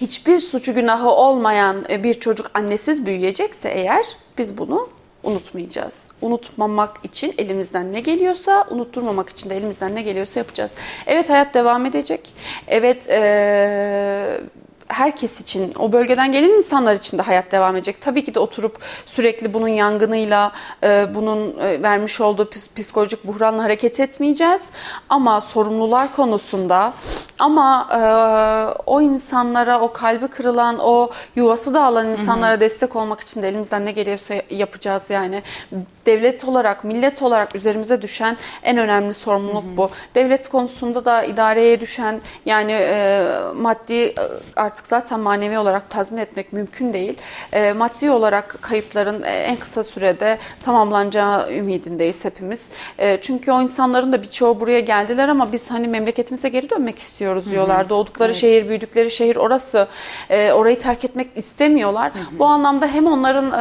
[0.00, 4.06] hiçbir suçu günahı olmayan e, bir çocuk annesiz büyüyecekse eğer
[4.38, 4.88] biz bunu
[5.22, 6.06] unutmayacağız.
[6.22, 10.70] Unutmamak için elimizden ne geliyorsa, unutturmamak için de elimizden ne geliyorsa yapacağız.
[11.06, 12.34] Evet hayat devam edecek.
[12.68, 14.40] Evet eee
[14.88, 18.00] herkes için, o bölgeden gelen insanlar için de hayat devam edecek.
[18.00, 20.52] Tabii ki de oturup sürekli bunun yangınıyla,
[20.84, 24.62] e, bunun e, vermiş olduğu psikolojik buhranla hareket etmeyeceğiz.
[25.08, 26.94] Ama sorumlular konusunda,
[27.38, 28.00] ama e,
[28.86, 33.92] o insanlara, o kalbi kırılan, o yuvası dağılan insanlara destek olmak için de elimizden ne
[33.92, 35.42] geliyorsa yapacağız yani.
[36.06, 39.90] Devlet olarak, millet olarak üzerimize düşen en önemli sorumluluk bu.
[40.14, 43.24] Devlet konusunda da idareye düşen yani e,
[43.54, 44.14] maddi e,
[44.56, 47.18] artık zaten manevi olarak tazmin etmek mümkün değil.
[47.52, 52.68] E, maddi olarak kayıpların e, en kısa sürede tamamlanacağı ümidindeyiz hepimiz.
[52.98, 57.25] E, çünkü o insanların da birçoğu buraya geldiler ama biz hani memleketimize geri dönmek istiyoruz
[57.26, 57.88] istiyoruz diyorlar.
[57.88, 59.88] Doğdukları şehir, büyüdükleri şehir orası.
[60.30, 62.12] E, orayı terk etmek istemiyorlar.
[62.38, 63.60] Bu anlamda hem onların e,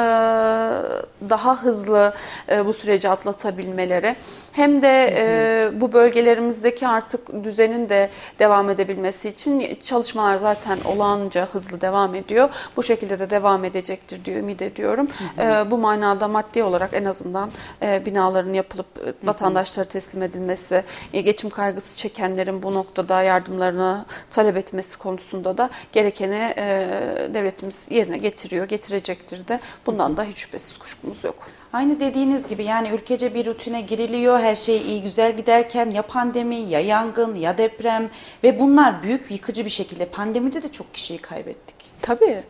[1.30, 2.14] daha hızlı
[2.52, 4.16] e, bu süreci atlatabilmeleri
[4.52, 8.10] hem de e, bu bölgelerimizdeki artık düzenin de
[8.40, 12.50] devam edebilmesi için çalışmalar zaten olağanca hızlı devam ediyor.
[12.78, 15.08] Bu şekilde de devam edecektir diye ümit ediyorum.
[15.40, 17.50] E, bu manada maddi olarak en azından
[17.82, 23.22] e, binaların yapılıp e, vatandaşlara teslim edilmesi, geçim kaygısı çekenlerin bu noktada
[23.56, 29.60] yardımlarını talep etmesi konusunda da gerekeni e, devletimiz yerine getiriyor, getirecektir de.
[29.86, 31.48] Bundan da hiç şüphesiz kuşkumuz yok.
[31.74, 34.40] Aynı dediğiniz gibi yani ülkece bir rutine giriliyor.
[34.40, 38.10] Her şey iyi güzel giderken ya pandemi ya yangın ya deprem
[38.44, 41.75] ve bunlar büyük yıkıcı bir şekilde pandemide de çok kişiyi kaybettik.
[42.02, 42.44] Tabii.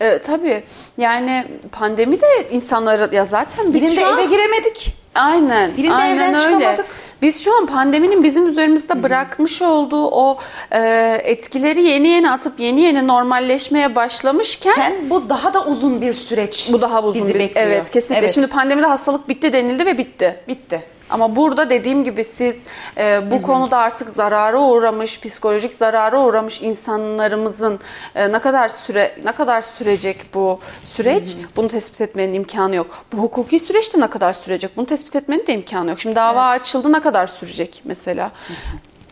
[0.00, 0.62] Ee, tabii.
[0.98, 4.94] Yani pandemi de insanları ya zaten biz Birinde şu an eve giremedik.
[5.14, 5.76] Aynen.
[5.76, 6.38] Birinde aynen evden öyle.
[6.38, 6.86] çıkamadık.
[7.22, 10.38] Biz şu an pandeminin bizim üzerimizde bırakmış olduğu o
[10.72, 10.80] e,
[11.24, 16.68] etkileri yeni yeni atıp yeni yeni normalleşmeye başlamışken Yani bu daha da uzun bir süreç.
[16.72, 17.66] bu daha uzun bizi bir bekliyor.
[17.66, 18.24] evet kesinlikle.
[18.24, 18.34] Evet.
[18.34, 20.40] Şimdi pandemide hastalık bitti denildi ve bitti.
[20.48, 20.82] bitti.
[21.10, 22.56] Ama burada dediğim gibi siz
[22.98, 27.80] e, bu konuda artık zarara uğramış, psikolojik zarara uğramış insanlarımızın
[28.14, 31.36] e, ne kadar süre ne kadar sürecek bu süreç?
[31.56, 33.04] Bunu tespit etmenin imkanı yok.
[33.12, 34.76] Bu hukuki süreçte ne kadar sürecek?
[34.76, 36.00] Bunu tespit etmenin de imkanı yok.
[36.00, 38.30] Şimdi dava açıldı ne kadar sürecek mesela?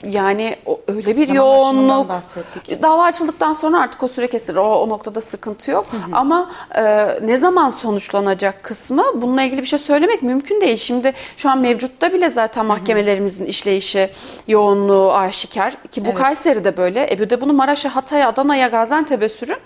[0.02, 0.56] Yani
[0.88, 2.08] öyle bir Zaman yoğunluk.
[2.08, 2.82] bahsettik.
[2.82, 4.56] Dava açıldıktan sonra artık o süre kesilir.
[4.56, 5.86] O, o noktada sıkıntı yok.
[6.12, 10.76] Ama e, ne zaman sonuçlanacak kısmı bununla ilgili bir şey söylemek mümkün değil.
[10.76, 14.10] Şimdi şu an mevcutta bile zaten mahkemelerimizin işleyişi
[14.48, 15.74] yoğunluğu aşikar.
[15.90, 16.18] Ki bu Evet.
[16.18, 17.12] Kayseri'de böyle.
[17.12, 19.58] E bir de bunu Maraş'a, Hatay'a, Adana'ya, Gaziantep'e sürün.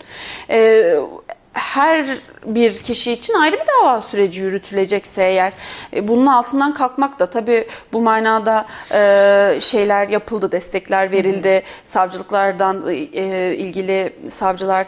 [0.50, 0.94] E,
[1.52, 2.06] her
[2.46, 5.52] bir kişi için ayrı bir dava süreci yürütülecekse eğer
[5.94, 11.62] e, bunun altından kalkmak da tabii bu manada e, şeyler yapıldı, destekler verildi.
[11.84, 14.86] Savcılıklardan e, ilgili savcılar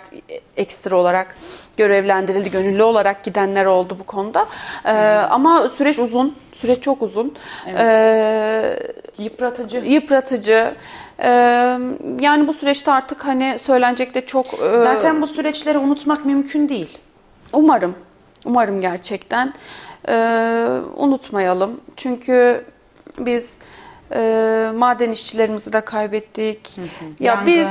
[0.57, 1.37] ekstra olarak
[1.77, 4.47] görevlendirildi, gönüllü olarak gidenler oldu bu konuda.
[4.85, 4.93] E,
[5.31, 7.35] ama süreç uzun, süreç çok uzun.
[7.79, 8.79] E,
[9.19, 9.79] Yıpratıcı.
[9.79, 10.75] yıpratıcı.
[11.23, 11.29] E,
[12.21, 16.99] yani bu süreçte artık hani söylenecek de çok e, Zaten bu süreçleri unutmak mümkün değil.
[17.53, 17.95] Umarım.
[18.47, 19.55] Umarım gerçekten.
[20.09, 20.67] Ee,
[20.97, 21.81] unutmayalım.
[21.97, 22.65] Çünkü
[23.19, 23.59] biz
[24.15, 26.79] e, maden işçilerimizi de kaybettik.
[26.79, 27.47] Ya Yangın.
[27.47, 27.69] biz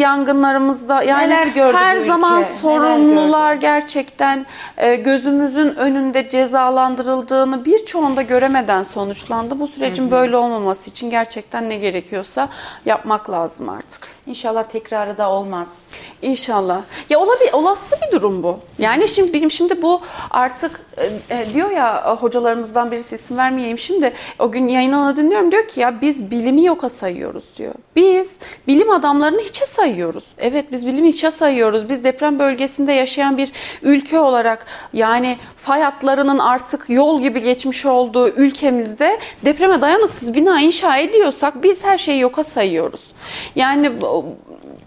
[0.00, 8.22] yangınlarımızda yani Neler gördü her ülke, zaman neler sorumlular gerçekten e, gözümüzün önünde cezalandırıldığını birçoğunda
[8.22, 9.60] göremeden sonuçlandı.
[9.60, 12.48] Bu sürecin böyle olmaması için gerçekten ne gerekiyorsa
[12.86, 14.08] yapmak lazım artık.
[14.26, 15.92] İnşallah tekrarı da olmaz.
[16.22, 16.82] İnşallah.
[17.10, 18.58] Ya olabi, olası bir durum bu.
[18.78, 23.78] Yani şimdi benim şimdi bu artık e, e, diyor ya e, hocalarımızdan birisi isim vermeyeyim
[23.78, 27.74] şimdi o gün yayınını dinliyorum diyor ki ya biz bilimi yoka sayıyoruz diyor.
[27.96, 30.24] Biz bilim adamlarını hiçe sayıyoruz.
[30.38, 31.88] Evet biz bilimi hiçe sayıyoruz.
[31.88, 33.52] Biz deprem bölgesinde yaşayan bir
[33.82, 40.96] ülke olarak yani fay hatlarının artık yol gibi geçmiş olduğu ülkemizde depreme dayanıksız bina inşa
[40.96, 43.04] ediyorsak biz her şeyi yoka sayıyoruz.
[43.56, 43.92] Yani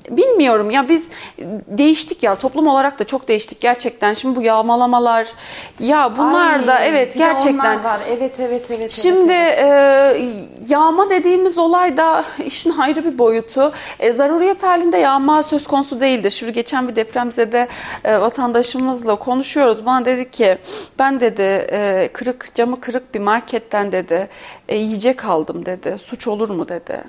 [0.09, 1.09] bilmiyorum ya biz
[1.67, 4.13] değiştik ya toplum olarak da çok değiştik gerçekten.
[4.13, 5.27] Şimdi bu yağmalamalar
[5.79, 7.99] ya bunlar Ay, da evet gerçekten var.
[8.17, 8.91] Evet evet evet.
[8.91, 10.21] Şimdi evet, evet.
[10.21, 13.73] e, yağma dediğimiz olay da işin ayrı bir boyutu.
[13.99, 16.29] E, zaruriyet halinde yağma söz konusu değildir.
[16.29, 17.67] Şimdi geçen bir depremzede
[18.03, 19.85] e, vatandaşımızla konuşuyoruz.
[19.85, 20.57] Bana dedi ki
[20.99, 21.41] ben dedi
[21.71, 24.27] e, kırık camı kırık bir marketten dedi
[24.67, 25.95] e, yiyecek aldım dedi.
[25.97, 27.03] Suç olur mu dedi.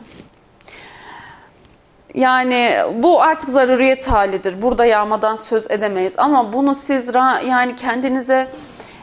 [2.16, 4.62] Yani bu artık zaruriyet halidir.
[4.62, 6.14] Burada yağmadan söz edemeyiz.
[6.18, 7.14] Ama bunu siz
[7.48, 8.48] yani kendinize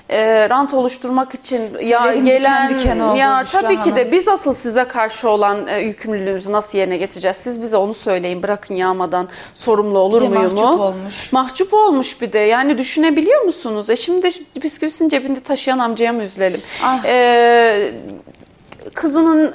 [0.09, 4.28] e, rant oluşturmak için ya Tüylerim gelen diken diken oldu ya tabii ki de biz
[4.28, 7.38] asıl size karşı olan e, yükümlülüğümüzü nasıl yerine getireceğiz?
[7.38, 8.43] Siz bize onu söyleyin.
[8.43, 10.53] Bırakın yağmadan sorumlu olur muyum?
[10.53, 11.34] mahcup olmuş.
[11.34, 12.39] Mahcup olmuş bir de.
[12.39, 13.89] Yani düşünebiliyor musunuz?
[13.89, 14.30] E şimdi
[14.64, 16.61] bisküvisini cebinde taşıyan amcaya mı üzülelim?
[16.84, 17.05] Ah.
[17.05, 17.93] E,
[18.93, 19.53] kızının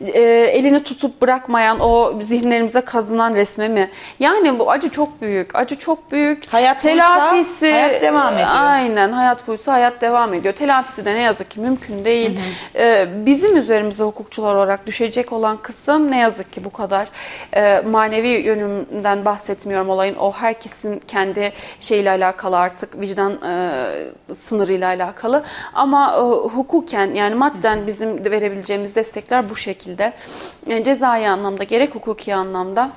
[0.00, 0.20] e,
[0.52, 3.90] elini tutup bırakmayan o zihinlerimize kazınan resme mi?
[4.20, 5.56] Yani bu acı çok büyük.
[5.56, 6.46] Acı çok büyük.
[6.46, 8.48] Hayat buysa Telafisi hayat devam ediyor.
[8.52, 10.54] Aynen hayat buysa hayat devam ediyor.
[10.54, 12.40] Telafisi de ne yazık ki mümkün değil.
[12.74, 17.08] Ee, bizim üzerimize hukukçular olarak düşecek olan kısım ne yazık ki bu kadar.
[17.56, 20.16] Ee, manevi yönümden bahsetmiyorum olayın.
[20.16, 25.44] O herkesin kendi şeyle alakalı artık vicdan e, sınırıyla alakalı.
[25.74, 29.87] Ama e, hukuken yani madden bizim verebileceğimiz destekler bu şekilde.
[30.66, 32.90] Yani cezai anlamda gerek hukuki anlamda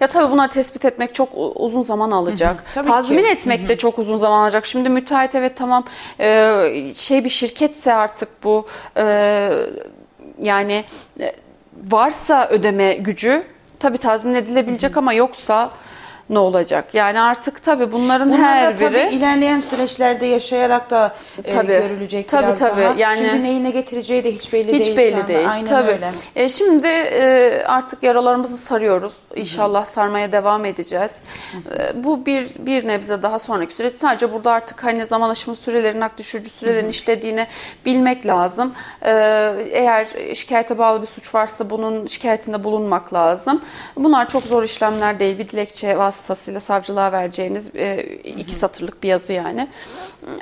[0.00, 2.64] ya tabii bunları tespit etmek çok uzun zaman alacak.
[2.74, 3.30] Tabii Tazmin ki.
[3.30, 4.66] etmek de çok uzun zaman alacak.
[4.66, 5.84] Şimdi müteahhit evet tamam
[6.20, 9.50] e, şey bir şirketse artık bu e,
[10.42, 10.84] yani
[11.20, 11.32] e,
[11.90, 13.42] varsa ödeme gücü
[13.78, 15.70] tabii tazmin edilebilecek ama yoksa
[16.30, 16.94] ne olacak?
[16.94, 21.14] Yani artık tabii bunların Bunlar her da tabii biri ilerleyen süreçlerde yaşayarak da
[21.44, 21.66] e, Tabii.
[21.66, 22.82] görülecek Tabii, biraz tabii.
[22.82, 22.94] daha.
[22.98, 24.80] Yani- Çünkü neyi ne getireceği de hiç belli değil.
[24.80, 25.28] hiç şu belli anda.
[25.28, 25.50] değil.
[25.50, 25.90] Aynen tabii.
[25.90, 26.10] öyle.
[26.36, 29.12] E, şimdi e, artık yaralarımızı sarıyoruz.
[29.36, 31.20] İnşallah sarmaya devam edeceğiz.
[31.54, 33.92] E, bu bir bir nebze daha sonraki süreç.
[33.94, 37.46] Sadece burada artık hani zaman aşımı sürelerin, hak düşürücü sürelerin işlediğini
[37.86, 38.74] bilmek lazım.
[39.02, 39.10] E,
[39.70, 43.60] eğer şikayete bağlı bir suç varsa bunun şikayetinde bulunmak lazım.
[43.96, 45.38] Bunlar çok zor işlemler değil.
[45.38, 46.17] Bir dilekçe vasıtasıyla
[46.60, 49.68] savcılığa vereceğiniz e, iki satırlık bir yazı yani.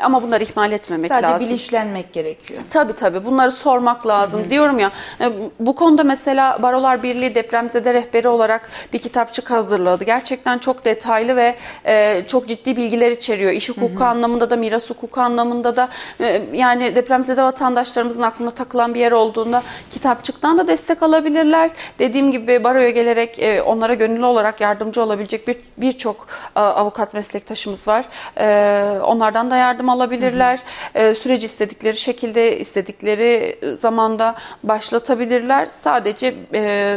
[0.03, 1.47] Ama bunları ihmal etmemek Sadece lazım.
[1.47, 2.63] bilinçlenmek gerekiyor.
[2.71, 4.51] Tabii tabii bunları sormak lazım.
[4.51, 10.05] Diyorum ya e, bu konuda mesela Barolar Birliği depremzede rehberi olarak bir kitapçık hazırladı.
[10.05, 13.53] Gerçekten çok detaylı ve e, çok ciddi bilgiler içeriyor.
[13.53, 15.89] İş hukuku anlamında da miras hukuku anlamında da
[16.21, 21.71] e, yani depremzede vatandaşlarımızın aklına takılan bir yer olduğunda kitapçıktan da destek alabilirler.
[21.99, 27.89] Dediğim gibi baroya gelerek e, onlara gönüllü olarak yardımcı olabilecek bir birçok e, avukat meslektaşımız
[27.89, 28.05] var.
[28.39, 30.61] E, onlardan da yardım alabilirler.
[30.95, 35.67] E, süreci istedikleri şekilde istedikleri zamanda başlatabilirler.
[35.67, 36.35] Sadece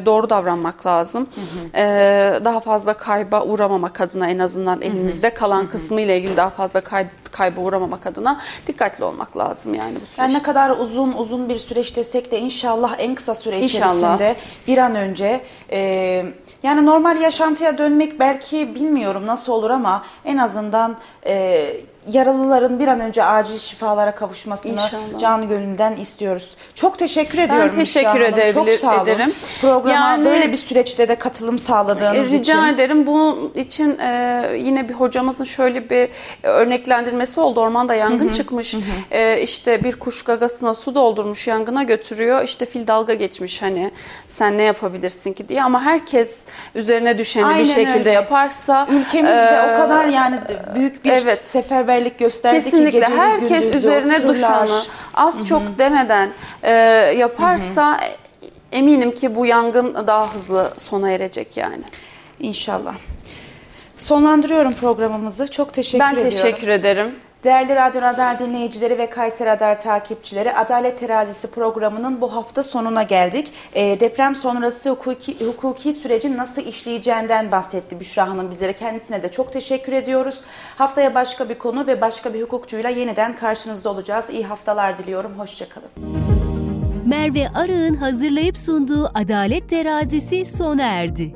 [0.06, 1.28] doğru davranmak lazım.
[1.76, 1.84] E,
[2.46, 7.08] daha fazla kayba uğramamak adına en azından elimizde kalan kısmı ile ilgili daha fazla kay,
[7.32, 10.22] kayba uğramamak adına dikkatli olmak lazım yani bu süreçte.
[10.22, 13.96] Yani ne kadar uzun uzun bir süreç desek de inşallah en kısa süre İnşallah.
[13.96, 14.36] içerisinde
[14.68, 15.42] bir an önce
[15.72, 16.26] e,
[16.64, 21.66] yani normal yaşantıya dönmek belki bilmiyorum nasıl olur ama en azından e,
[22.08, 25.20] yaralıların bir an önce acil şifalara kavuşmasını İnşallah.
[25.20, 26.50] can gönülden istiyoruz.
[26.76, 28.54] Çok teşekkür ediyorum teşekkür Büşra Hanım.
[28.54, 29.04] Çok edebilir- sağ olun.
[29.04, 29.34] ederim.
[29.62, 32.74] Programa Yani- böyle bir süreçte de katılım sağladığınız E, Rica için.
[32.74, 33.08] ederim.
[33.08, 36.10] Bunun için e, yine bir hocamızın şöyle bir
[36.44, 37.62] örneklendirmesi oldu.
[37.62, 38.76] Ormanda yangın çıkmış.
[39.12, 42.44] E, işte bir kuş gagasına su doldurmuş yangına götürüyor.
[42.44, 43.92] İşte fil dalga geçmiş hani
[44.28, 45.64] sen ne yapabilirsin ki diye.
[45.64, 46.40] Ama herkes
[46.76, 48.12] üzerine düşeni Aynen bir şekilde öyle.
[48.12, 48.88] yaparsa.
[48.92, 50.40] Ülkemizde e, o kadar yani
[50.76, 51.46] büyük bir evet.
[52.00, 54.34] Seferberlik gösterdi ki Kesinlikle geceli herkes gündüzü, üzerine tırlar.
[54.36, 54.82] düşanı
[55.14, 56.32] az çok demeden
[56.64, 56.72] e,
[57.18, 58.00] yaparsa
[58.72, 61.84] eminim ki bu yangın daha hızlı sona erecek yani.
[62.40, 62.96] İnşallah.
[63.98, 65.48] Sonlandırıyorum programımızı.
[65.48, 66.32] Çok teşekkür ben ediyorum.
[66.32, 67.16] teşekkür ederim.
[67.44, 73.52] Değerli Radyo Radar dinleyicileri ve Kayseri Radar takipçileri Adalet Terazisi programının bu hafta sonuna geldik.
[73.74, 78.74] E, deprem sonrası hukuki, hukuki sürecin nasıl işleyeceğinden bahsetti Büşra Hanım bizlere.
[78.74, 80.42] Kendisine de çok teşekkür ediyoruz.
[80.78, 84.30] Haftaya başka bir konu ve başka bir hukukçuyla yeniden karşınızda olacağız.
[84.30, 85.32] İyi haftalar diliyorum.
[85.38, 85.90] Hoşçakalın.
[87.06, 91.36] Merve Arı'nın hazırlayıp sunduğu Adalet Terazisi sona erdi.